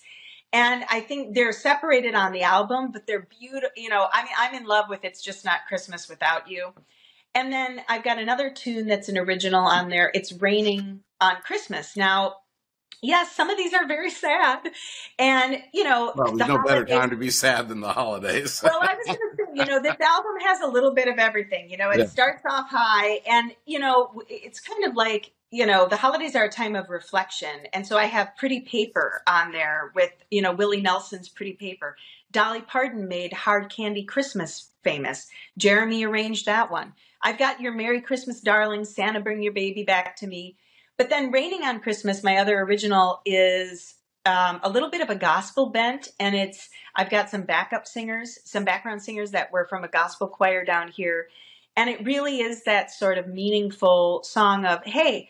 [0.53, 3.69] And I think they're separated on the album, but they're beautiful.
[3.75, 6.73] You know, I mean, I'm in love with It's Just Not Christmas Without You.
[7.35, 10.09] And then I've got another tune that's an original on there.
[10.15, 11.95] It's Raining on Christmas.
[11.95, 12.37] Now,
[13.01, 14.69] yes, some of these are very sad.
[15.17, 18.61] And, you know, Well, the there's no better time to be sad than the holidays.
[18.63, 21.17] well, I was going to say, you know, this album has a little bit of
[21.19, 21.69] everything.
[21.69, 22.05] You know, it Yeah.
[22.05, 26.43] starts off high, and you know, it's kind of like you know, the holidays are
[26.43, 30.51] a time of reflection, and so I have Pretty Paper on there with you know
[30.53, 31.95] Willie Nelson's Pretty Paper.
[32.31, 35.27] Dolly Parton made Hard Candy Christmas famous.
[35.57, 36.93] Jeremy arranged that one.
[37.23, 40.55] I've got Your Merry Christmas, Darling, Santa Bring Your Baby Back to Me.
[40.99, 45.15] But then Raining on Christmas, my other original, is um, a little bit of a
[45.15, 49.85] gospel bent, and it's I've got some backup singers, some background singers that were from
[49.85, 51.29] a gospel choir down here.
[51.77, 55.29] And it really is that sort of meaningful song of, hey,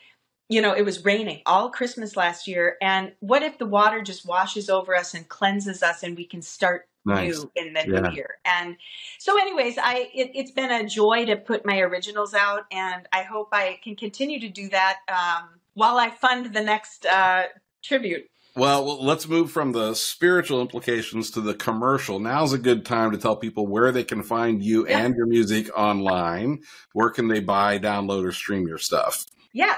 [0.50, 2.78] you know, it was raining all Christmas last year.
[2.82, 6.42] And what if the water just washes over us and cleanses us and we can
[6.42, 7.46] start nice.
[7.46, 8.02] new in the Yeah.
[8.02, 8.40] new year?
[8.46, 8.76] And
[9.20, 13.22] so, anyways, I it, it's been a joy to put my originals out, and I
[13.22, 17.44] hope I can continue to do that um, while I fund the next uh,
[17.84, 18.24] tribute.
[18.56, 22.20] Well, let's move from the spiritual implications to the commercial.
[22.20, 25.00] Now's a good time to tell people where they can find you Yeah.
[25.06, 26.60] and your music online.
[26.94, 29.24] Where can they buy, download, or stream your stuff?
[29.54, 29.78] Yeah,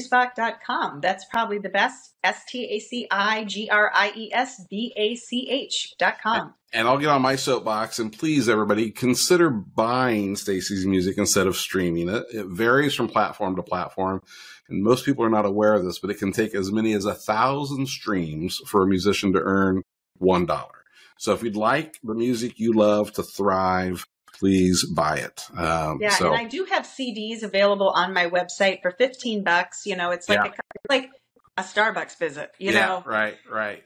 [0.00, 1.00] StaciGriesbach.com.
[1.00, 2.10] That's probably the best.
[2.22, 6.20] S T A C I G R I E S B A C H dot
[6.22, 6.54] com.
[6.72, 11.56] And I'll get on my soapbox and please everybody consider buying Staci's music instead of
[11.56, 12.24] streaming it.
[12.32, 14.22] It varies from platform to platform.
[14.68, 17.04] And most people are not aware of this, but it can take as many as
[17.04, 19.82] a thousand streams for a musician to earn
[20.18, 20.84] one dollar.
[21.18, 25.44] So if you'd like the music you love to thrive, please buy it.
[25.56, 29.86] Um, Yeah, so and I do have CDs available on my website for 15 bucks.
[29.86, 30.46] You know, it's like, Yeah.
[30.46, 30.52] a,
[30.88, 31.10] like
[31.56, 33.02] a Starbucks visit, you yeah, know?
[33.06, 33.84] right, right.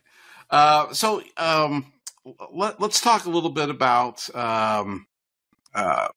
[0.49, 1.93] Uh, so um,
[2.53, 5.07] let, let's talk a little bit about um,
[5.75, 6.09] uh,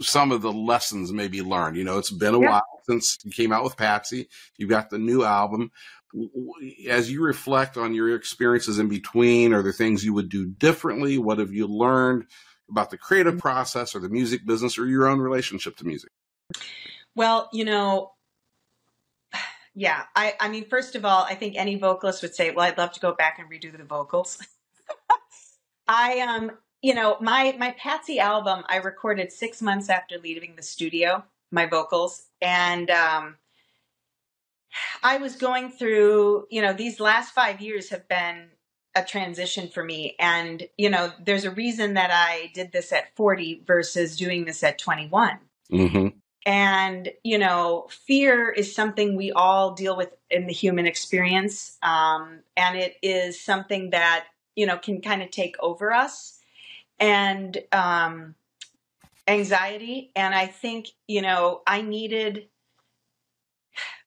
[0.00, 1.76] some of the lessons maybe learned.
[1.76, 2.50] You know, it's been a Yeah.
[2.50, 4.28] while since you came out with Patsy.
[4.56, 5.70] You've got the new album.
[6.88, 11.18] As you reflect on your experiences in between, are there things you would do differently?
[11.18, 12.26] What have you learned
[12.70, 16.10] about the creative process or the music business or your own relationship to music?
[17.14, 18.12] Well, you know,
[19.74, 20.04] yeah.
[20.14, 22.92] I, I mean, first of all, I think any vocalist would say, "Well, I'd love
[22.92, 24.38] to go back and redo the vocals."
[25.88, 30.62] I um, you know, my my Patsy album I recorded six months after leaving the
[30.62, 33.36] studio, my vocals, and um,
[35.02, 36.46] I was going through.
[36.50, 38.48] You know, these last five years have been
[38.94, 43.16] a transition for me, and you know, there's a reason that I did this at
[43.16, 45.38] 40 versus doing this at 21.
[45.70, 46.08] Mm-hmm.
[46.44, 51.78] And, you know, fear is something we all deal with in the human experience.
[51.84, 54.26] Um, and it is something that,
[54.56, 56.40] you know, can kind of take over us
[56.98, 58.34] and um,
[59.26, 60.10] anxiety.
[60.16, 62.48] And I think, you know, I needed,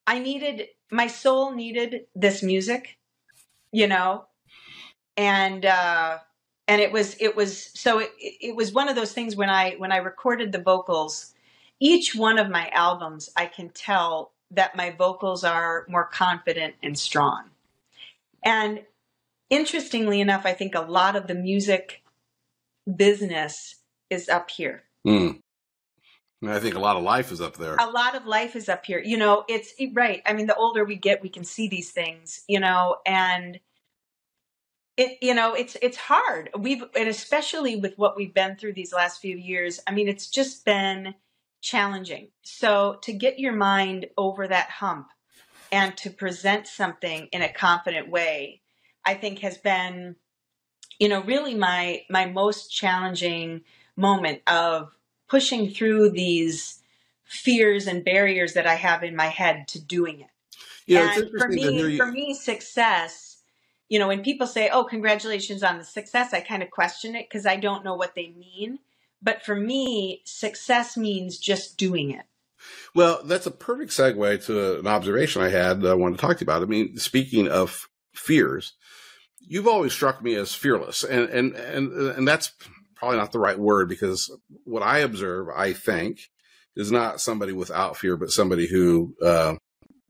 [0.08, 2.98] I needed, my soul needed this music,
[3.72, 4.26] you know,
[5.18, 6.20] and, uh,
[6.68, 9.76] and it was, it was, so it, it was one of those things when I,
[9.78, 11.34] when I recorded the vocals,
[11.80, 16.98] each one of my albums, I can tell that my vocals are more confident and
[16.98, 17.50] strong.
[18.44, 18.84] And
[19.50, 22.04] interestingly enough, I think a lot of the music
[22.96, 23.76] business
[24.10, 24.85] is up here.
[25.06, 25.40] Mm.
[26.48, 27.76] I think a lot of life is up there.
[27.76, 29.00] A lot of life is up here.
[29.00, 30.22] You know, it's right.
[30.26, 33.60] I mean, the older we get, we can see these things, you know, and
[34.98, 38.94] it you know it's it's hard we've and especially with what we've been through these
[38.94, 41.14] last few years i mean it's just been
[41.60, 45.10] challenging so to get your mind over that hump
[45.72, 48.62] and to present something in a confident way,
[49.04, 50.16] I think has been,
[51.00, 53.62] you know, really my my most challenging
[53.96, 54.96] moment of
[55.28, 56.82] pushing through these
[57.24, 60.30] fears and barriers that I have in my head to doing it.
[60.86, 63.38] Yeah, and for interesting to hear me, for me, success,
[63.90, 67.28] you know, when people say, "Oh, congratulations on the success," I kind of question it
[67.28, 68.80] because I don't know what they mean.
[69.22, 72.26] But for me, success means just doing it.
[72.94, 76.38] Well, that's a perfect segue to an observation I had that I wanted to talk
[76.38, 76.62] to you about.
[76.62, 78.74] I mean, speaking of fears,
[79.40, 82.52] you've always struck me as fearless, and and and and that's
[82.96, 84.32] probably not the right word because
[84.64, 86.30] what I observe, I think,
[86.76, 89.56] is not somebody without fear, but somebody who uh,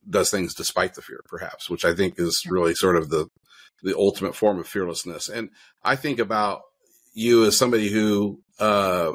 [0.10, 3.28] does things despite the fear, perhaps, which I think is really sort of the
[3.84, 5.30] the ultimate form of fearlessness.
[5.30, 5.50] And
[5.84, 6.62] I think about
[7.14, 9.12] you as somebody who uh,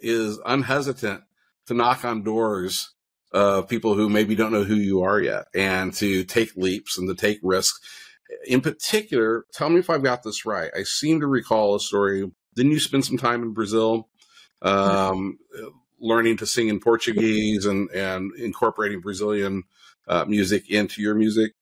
[0.00, 1.22] is unhesitant
[1.66, 2.92] to knock on doors
[3.32, 7.08] of people who maybe don't know who you are yet and to take leaps and
[7.08, 7.78] to take risks.
[8.46, 10.70] In particular, tell me if I've got this right.
[10.76, 12.30] I seem to recall a story.
[12.54, 14.08] Didn't you spend some time in Brazil
[14.62, 15.38] um,
[16.00, 19.64] learning to sing in Portuguese and, and incorporating Brazilian
[20.08, 21.52] uh, music into your music?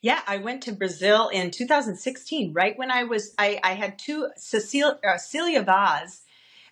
[0.00, 4.28] Yeah, I went to Brazil in 2016, right when I was I, I had two
[4.36, 6.22] Cecilia, uh, Celia Vaz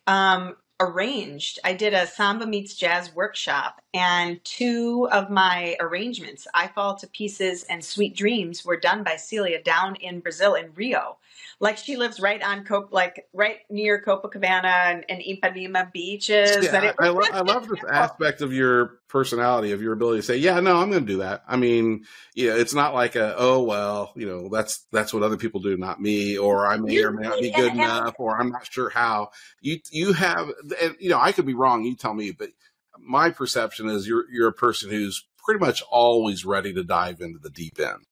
[0.06, 1.58] um, arranged.
[1.64, 7.06] I did a samba meets jazz workshop, and two of my arrangements, "I Fall to
[7.06, 11.18] Pieces" and "Sweet Dreams," were done by Celia down in Brazil in Rio.
[11.60, 16.64] Like she lives right on Cop, like right near Copacabana and, and Ipanema beaches.
[16.64, 20.26] Yeah, it I, lo- I love this aspect of your personality, of your ability to
[20.26, 22.04] say, "Yeah, no, I'm going to do that." I mean,
[22.34, 25.76] yeah, it's not like a, "Oh well, you know, that's that's what other people do,
[25.76, 28.70] not me," or "I may or may not be good and- enough," or "I'm not
[28.70, 29.30] sure how."
[29.60, 30.50] You you have,
[30.82, 31.84] and you know, I could be wrong.
[31.84, 32.50] You tell me, but
[32.98, 37.38] my perception is you're you're a person who's pretty much always ready to dive into
[37.38, 38.04] the deep end.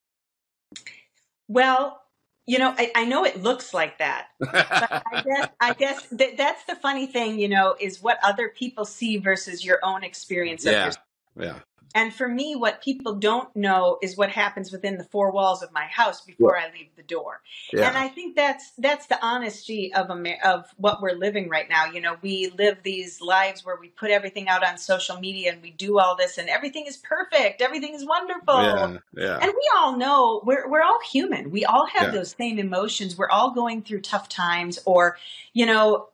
[1.48, 2.01] Well,
[2.46, 6.36] you know, I, I know it looks like that, but I guess I guess that
[6.36, 10.64] that's the funny thing, you know, is what other people see versus your own experience
[10.64, 10.86] Yeah.
[10.86, 11.04] yourself.
[11.38, 11.58] yeah,
[11.94, 15.72] And for me, what people don't know is what happens within the four walls of
[15.72, 17.40] my house before I leave the door.
[17.88, 21.86] And I think that's that's the honesty of Amer- of what we're living right now.
[21.86, 25.60] You know, we live these lives where we put everything out on social media and
[25.62, 28.54] we do all this, and everything is perfect, everything is wonderful.
[28.62, 29.38] yeah, yeah.
[29.42, 31.50] And we all know we're we're all human.
[31.50, 32.18] We all have Yeah.
[32.18, 33.16] those same emotions.
[33.18, 35.18] We're all going through tough times or,
[35.52, 36.08] you know,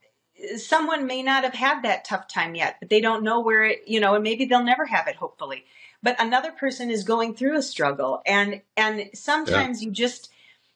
[0.56, 3.82] someone may not have had that tough time yet, but they don't know where it,
[3.86, 5.64] you know, and maybe they'll never have it hopefully.
[6.02, 10.30] But another person is going through a struggle and and sometimes you just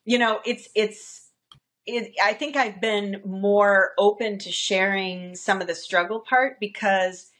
[0.04, 1.28] you know, it's it's
[1.86, 7.30] it, I think I've been more open to sharing some of the struggle part because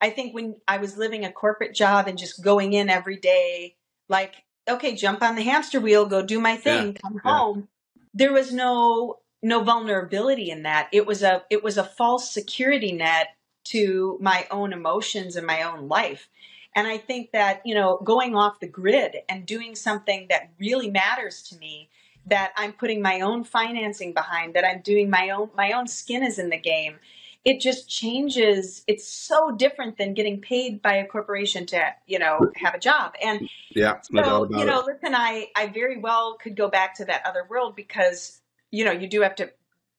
[0.00, 3.76] I think when I was living a corporate job and just going in every day,
[4.08, 4.34] like,
[4.68, 7.30] okay, jump on the hamster wheel, go do my thing, come yeah.
[7.30, 7.68] home.
[8.12, 10.88] There was no no vulnerability in that.
[10.92, 13.28] It was a it was a false security net
[13.64, 16.28] to my own emotions and my own life.
[16.74, 20.90] And I think that, you know, going off the grid and doing something that really
[20.90, 21.90] matters to me,
[22.26, 26.22] that I'm putting my own financing behind, that I'm doing my own my own skin
[26.22, 26.96] is in the game.
[27.44, 28.84] It just changes.
[28.86, 33.14] It's so different than getting paid by a corporation to, you know, have a job.
[33.20, 34.86] And yeah, so, you know, it.
[34.86, 38.40] listen, I I very well could go back to that other world because,
[38.72, 39.52] you know, you do have to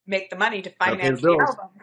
[0.06, 1.70] make the money to Gotta pay the finance the album.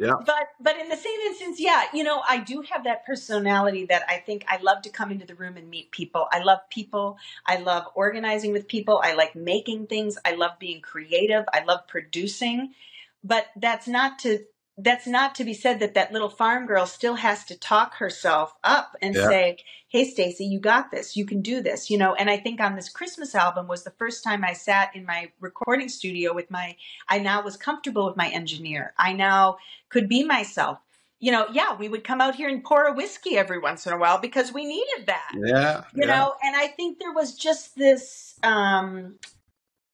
[0.00, 3.86] Yeah, but but in the same instance yeah you know i do have that personality
[3.86, 6.26] that i think i love to come into the room and meet people.
[6.32, 7.18] I love people.
[7.46, 9.00] I love organizing with people.
[9.02, 10.18] I like making things.
[10.24, 11.44] I love being creative.
[11.52, 12.74] I love producing.
[13.22, 14.40] But that's not to
[14.82, 18.54] that's not to be said that that little farm girl still has to talk herself
[18.64, 19.28] up and Yeah.
[19.28, 19.58] say
[19.88, 21.16] hey staci you got this.
[21.16, 22.14] You can do this you know?
[22.14, 25.30] And i think on this christmas album was the first time i sat in my
[25.40, 26.76] recording studio with my
[27.08, 28.94] i now was comfortable with my engineer.
[28.98, 29.58] I now
[29.88, 30.78] could be myself.
[31.18, 33.92] You know yeah we would come out here and pour a whiskey every once in
[33.92, 35.32] a while because we needed that.
[35.34, 36.06] Yeah, you yeah.
[36.06, 36.34] know?
[36.42, 39.16] And i think there was just this um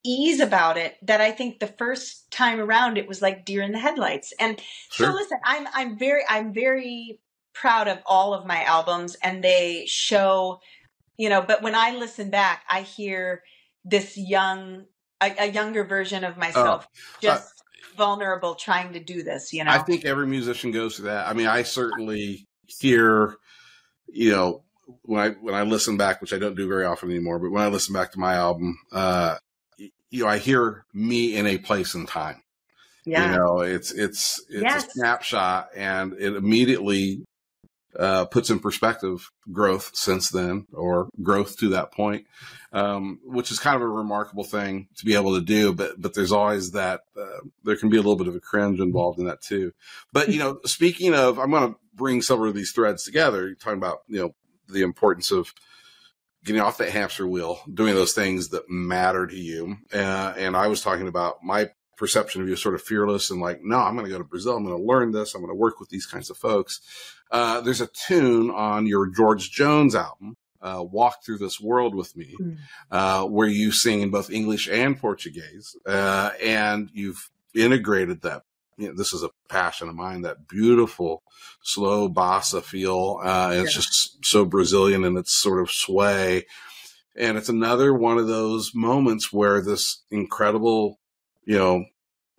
[0.07, 3.73] ease about it that i think the first time around it was like deer in
[3.73, 4.33] the headlights.
[4.39, 7.19] And so listen i'm i'm very i'm very
[7.53, 10.59] proud of all of my albums and they show
[11.17, 13.43] you know but when i listen back i hear
[13.83, 14.85] this young
[15.21, 16.87] a, a younger version of myself
[17.21, 17.51] just
[17.97, 19.71] vulnerable trying to do this you know?
[19.71, 21.27] I think every musician goes through that.
[21.27, 23.35] I mean, I certainly hear,
[24.07, 24.63] you know,
[25.01, 27.63] when I when I listen back, which I don't do very often anymore, but when
[27.63, 29.35] I listen back to my album, uh,
[30.09, 32.41] you know, I hear me in a place and time.
[33.05, 34.85] yeah You know, it's it's it's Yes.
[34.87, 37.23] a snapshot, and it immediately
[37.97, 42.25] uh, puts in perspective growth since then or growth to that point,
[42.71, 45.73] um, which is kind of a remarkable thing to be able to do.
[45.73, 48.79] But but there's always that uh, there can be a little bit of a cringe
[48.79, 49.73] involved in that too.
[50.13, 53.47] But you know, speaking of, I'm going to bring several of these threads together.
[53.47, 54.35] You're talking about you know
[54.69, 55.53] the importance of
[56.47, 59.77] getting off that hamster wheel, doing those things that matter to you.
[59.93, 63.59] Uh, and I was talking about my perception of you sort of fearless and like,
[63.63, 64.55] no, I'm going to go to Brazil.
[64.55, 65.35] I'm going to learn this.
[65.35, 66.79] I'm going to work with these kinds of folks.
[67.29, 72.15] Uh, there's a tune on your George Jones album, uh, Walk Through This World with
[72.15, 72.57] Me, mm.
[72.91, 75.75] uh, where you sing in both English and Portuguese.
[75.85, 78.43] Uh, and you've integrated that.
[78.77, 81.23] You know, this is a passion of mine, that beautiful
[81.61, 83.19] slow bossa feel.
[83.23, 83.81] Uh, it's yeah.
[83.81, 86.45] just so Brazilian in its sort of sway.
[87.15, 90.99] And it's another one of those moments where this incredible
[91.47, 91.85] you know,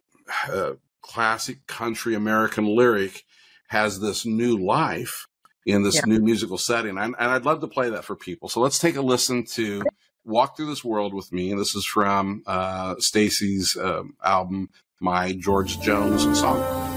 [0.53, 3.25] uh, classic country American lyric
[3.69, 5.27] has this new life
[5.67, 6.03] in this yeah.
[6.07, 6.97] new musical setting.
[6.97, 8.49] And, and, I'd love to play that for people.
[8.49, 9.83] So let's take a listen to
[10.25, 11.51] Walk Through This World with Me.
[11.51, 14.71] And this is from uh, Staci's um, album,
[15.01, 16.88] My George Jones Song.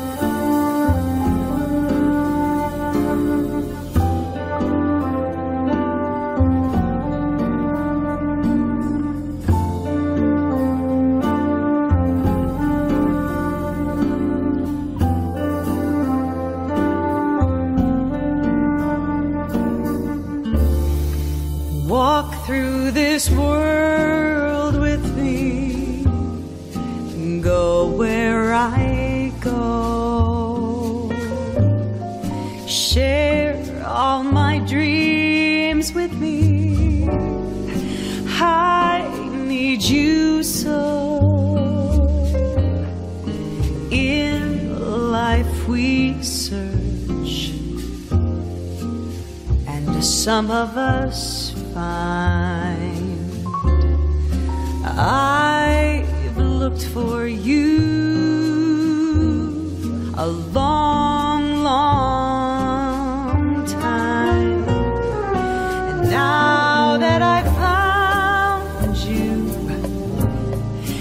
[60.21, 64.69] A long, long time.
[64.69, 69.33] And now that I've found you,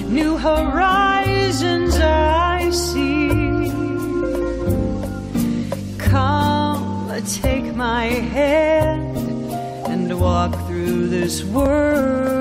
[0.09, 3.69] new horizons I see.
[5.99, 7.13] Come,
[7.43, 9.19] take my hand
[9.87, 12.40] and walk through this world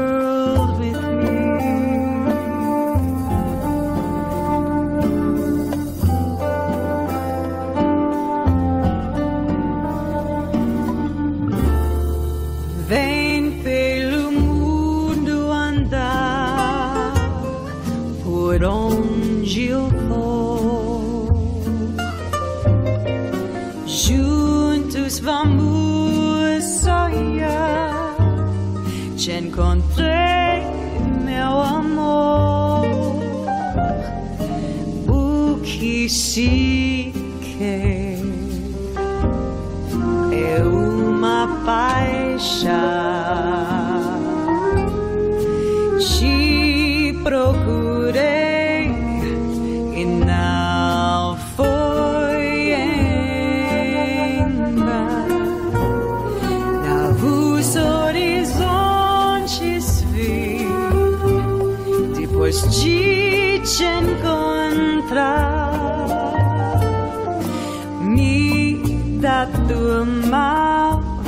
[69.67, 71.21] tua mão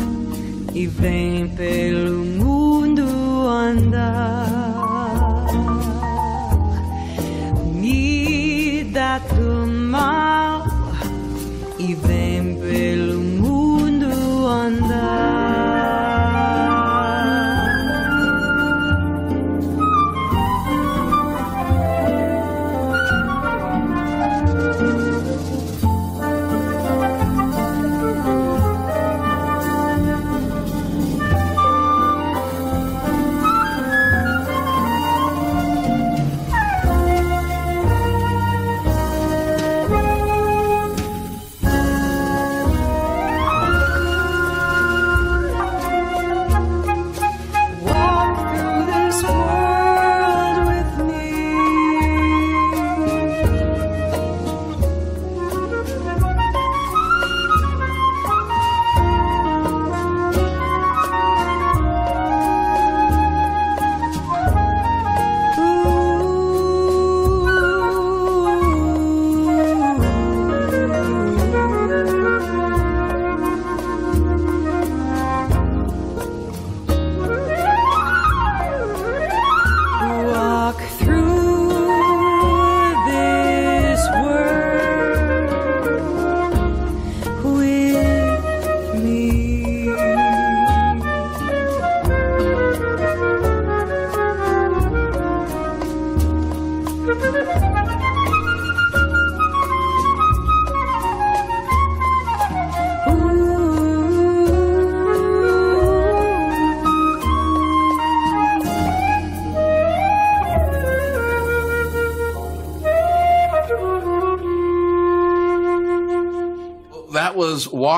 [0.73, 3.03] e vem pelo mundo
[3.47, 4.50] andar.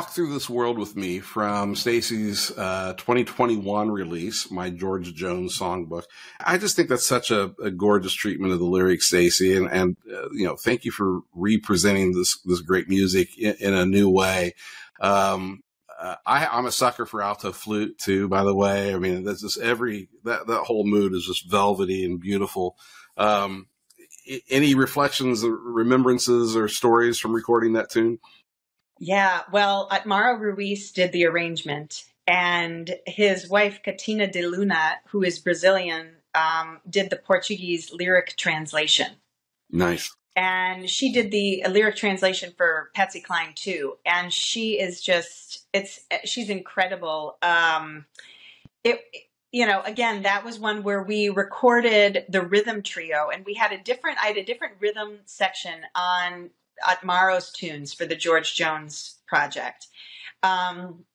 [0.04, 6.04] Walk Through This World with Me from Staci's uh, 2021 release, my George Jones songbook.
[6.42, 9.56] I just think that's such a, a gorgeous treatment of the lyrics, Stacy.
[9.56, 13.74] And, and uh, you know, thank you for representing this, this great music in, in
[13.74, 14.56] a new way.
[15.00, 15.62] Um,
[15.98, 18.94] uh, I, am a sucker for alto flute too, by the way.
[18.94, 22.76] I mean, that's just every, that, that whole mood is just velvety and beautiful.
[23.16, 23.68] Um,
[24.50, 28.20] any reflections remembrances or stories from recording that tune?
[29.00, 35.24] Yeah, well, uh, Otmaro Ruiz did the arrangement, and his wife, Katina de Luna, who
[35.24, 39.08] is Brazilian, um, did the Portuguese lyric translation.
[39.70, 40.16] Nice.
[40.36, 43.98] And she did the lyric translation for Patsy Cline too.
[44.06, 47.38] And she is just, it's, she's incredible.
[47.42, 48.06] Um,
[48.84, 49.02] it,
[49.52, 53.72] you know, again, that was one where we recorded the rhythm trio and we had
[53.72, 56.50] a different, I had a different rhythm section on
[56.86, 59.88] at Otmaro's tunes for the George Jones project.
[60.42, 61.06] Um,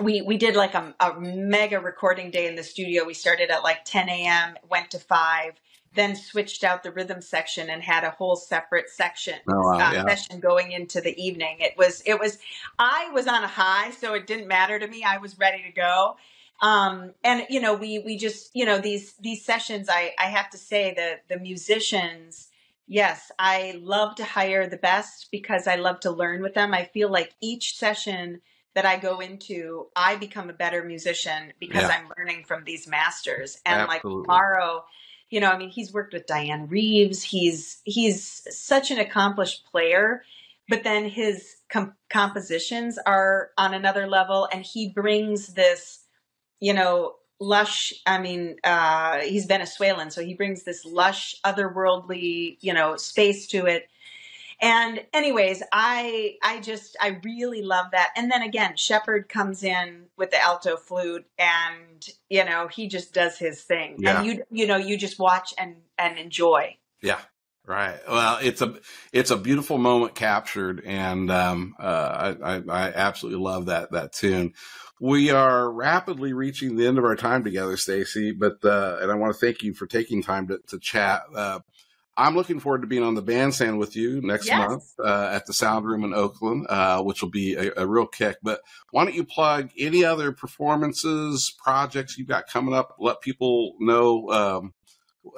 [0.00, 3.04] we we did like a, a, mega recording day in the studio.
[3.04, 5.60] We started at like 10 a.m., went to five,
[5.94, 9.92] then switched out the rhythm section and had a whole separate section oh, wow, uh,
[9.92, 10.04] yeah.
[10.06, 11.56] session going into the evening.
[11.60, 12.38] It was it was
[12.78, 15.02] I was on a high, so it didn't matter to me.
[15.02, 16.16] I was ready to go.
[16.62, 19.88] Um, and you know, we we just you know these these sessions.
[19.90, 22.49] I I have to say that the musicians
[22.92, 26.74] Yes, I love to hire the best because I love to learn with them.
[26.74, 28.40] I feel like each session
[28.74, 31.90] that I go into, I become a better musician because yeah.
[31.90, 33.60] I'm learning from these masters.
[33.64, 34.24] And Absolutely.
[34.26, 34.82] like Otmaro,
[35.30, 37.22] you know, I mean, he's worked with Dianne Reeves.
[37.22, 40.24] He's he's such an accomplished player,
[40.68, 46.00] but then his com- compositions are on another level, and he brings this,
[46.58, 52.72] you know, lush i mean uh, he's venezuelan so he brings this lush otherworldly you
[52.72, 53.88] know space to it
[54.60, 60.04] and anyways i i just i really love that and then again sheppard comes in
[60.16, 64.18] with the alto flute and you know he just does his thing yeah.
[64.18, 67.20] and you you know you just watch and and enjoy yeah
[67.66, 68.00] Right.
[68.08, 68.80] Well, it's a
[69.12, 74.12] it's a beautiful moment captured, and um, uh, I, I, I absolutely love that that
[74.12, 74.54] tune.
[75.00, 78.38] We are rapidly reaching the end of our time together, Staci.
[78.38, 81.22] But uh, and I want to thank you for taking time to, to chat.
[81.34, 81.60] Uh,
[82.18, 84.68] I'm looking forward to being on the bandstand with you next yes.
[84.68, 88.06] month uh, at the Sound Room in Oakland, uh, which will be a, a, real
[88.06, 88.36] kick.
[88.42, 92.96] But why don't you plug any other performances, projects you've got coming up?
[92.98, 94.74] Let people know um,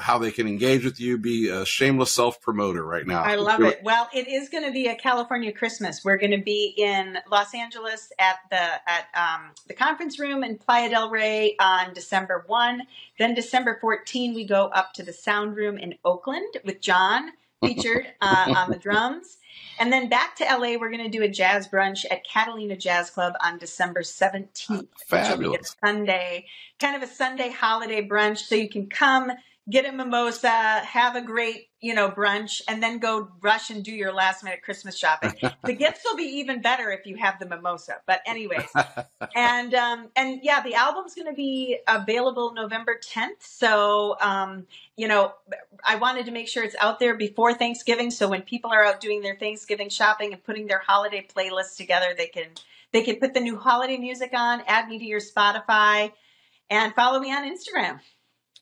[0.00, 3.22] how they can engage with you, be a shameless self promoter right now.
[3.22, 3.80] I love it.
[3.82, 6.04] Well, it is going to be a California Christmas.
[6.04, 10.56] We're going to be in Los Angeles at the at um, the conference room in
[10.58, 12.82] Playa del Rey on December one.
[13.18, 18.06] Then December fourteen, we go up to the Sound Room in Oakland with John featured
[18.20, 19.38] uh, on the drums.
[19.78, 23.10] And then back to LA, we're going to do a jazz brunch at Catalina Jazz
[23.10, 24.88] Club on December 17th.
[25.06, 25.30] Fabulous.
[25.30, 26.46] Which will be a Sunday,
[26.78, 28.38] kind of a Sunday holiday brunch.
[28.38, 29.32] So you can come
[29.70, 33.92] get a mimosa, have a great, you know, brunch, and then go rush and do
[33.92, 35.32] your last minute Christmas shopping.
[35.64, 37.98] the gifts will be even better if you have the mimosa.
[38.06, 38.68] But anyways,
[39.36, 43.40] and um, and yeah, the album's going to be available November 10th.
[43.40, 45.32] So um, you know,
[45.84, 49.00] I wanted to make sure it's out there before Thanksgiving, so when people are out
[49.00, 52.46] doing their Thanksgiving shopping and putting their holiday playlists together, they can
[52.92, 56.12] they can put the new holiday music on, add me to your Spotify,
[56.68, 58.00] and follow me on Instagram.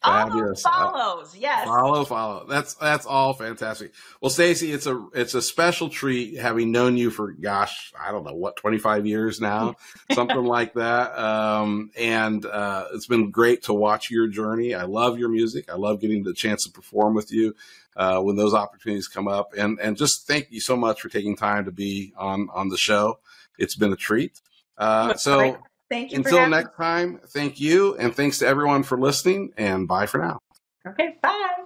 [0.02, 0.62] Fabulous.
[0.62, 1.66] follows, yes.
[1.66, 2.46] Follow, follow.
[2.48, 3.92] That's that's all fantastic.
[4.20, 8.24] Well, Staci, it's a it's a special treat having known you for gosh, I don't
[8.24, 9.74] know what, twenty five years now,
[10.12, 11.18] something like that.
[11.18, 14.74] Um, and uh, it's been great to watch your journey.
[14.74, 15.70] I love your music.
[15.70, 17.54] I love getting the chance to perform with you
[17.94, 19.52] uh, when those opportunities come up.
[19.56, 22.78] And and just thank you so much for taking time to be on on the
[22.78, 23.18] show.
[23.58, 24.40] It's been a treat.
[24.78, 25.58] Uh, so.
[25.90, 26.18] Thank you.
[26.18, 27.96] Until next time, thank you.
[27.96, 29.52] And thanks to everyone for listening.
[29.56, 30.38] And bye for now.
[30.86, 31.16] Okay.
[31.20, 31.64] Bye.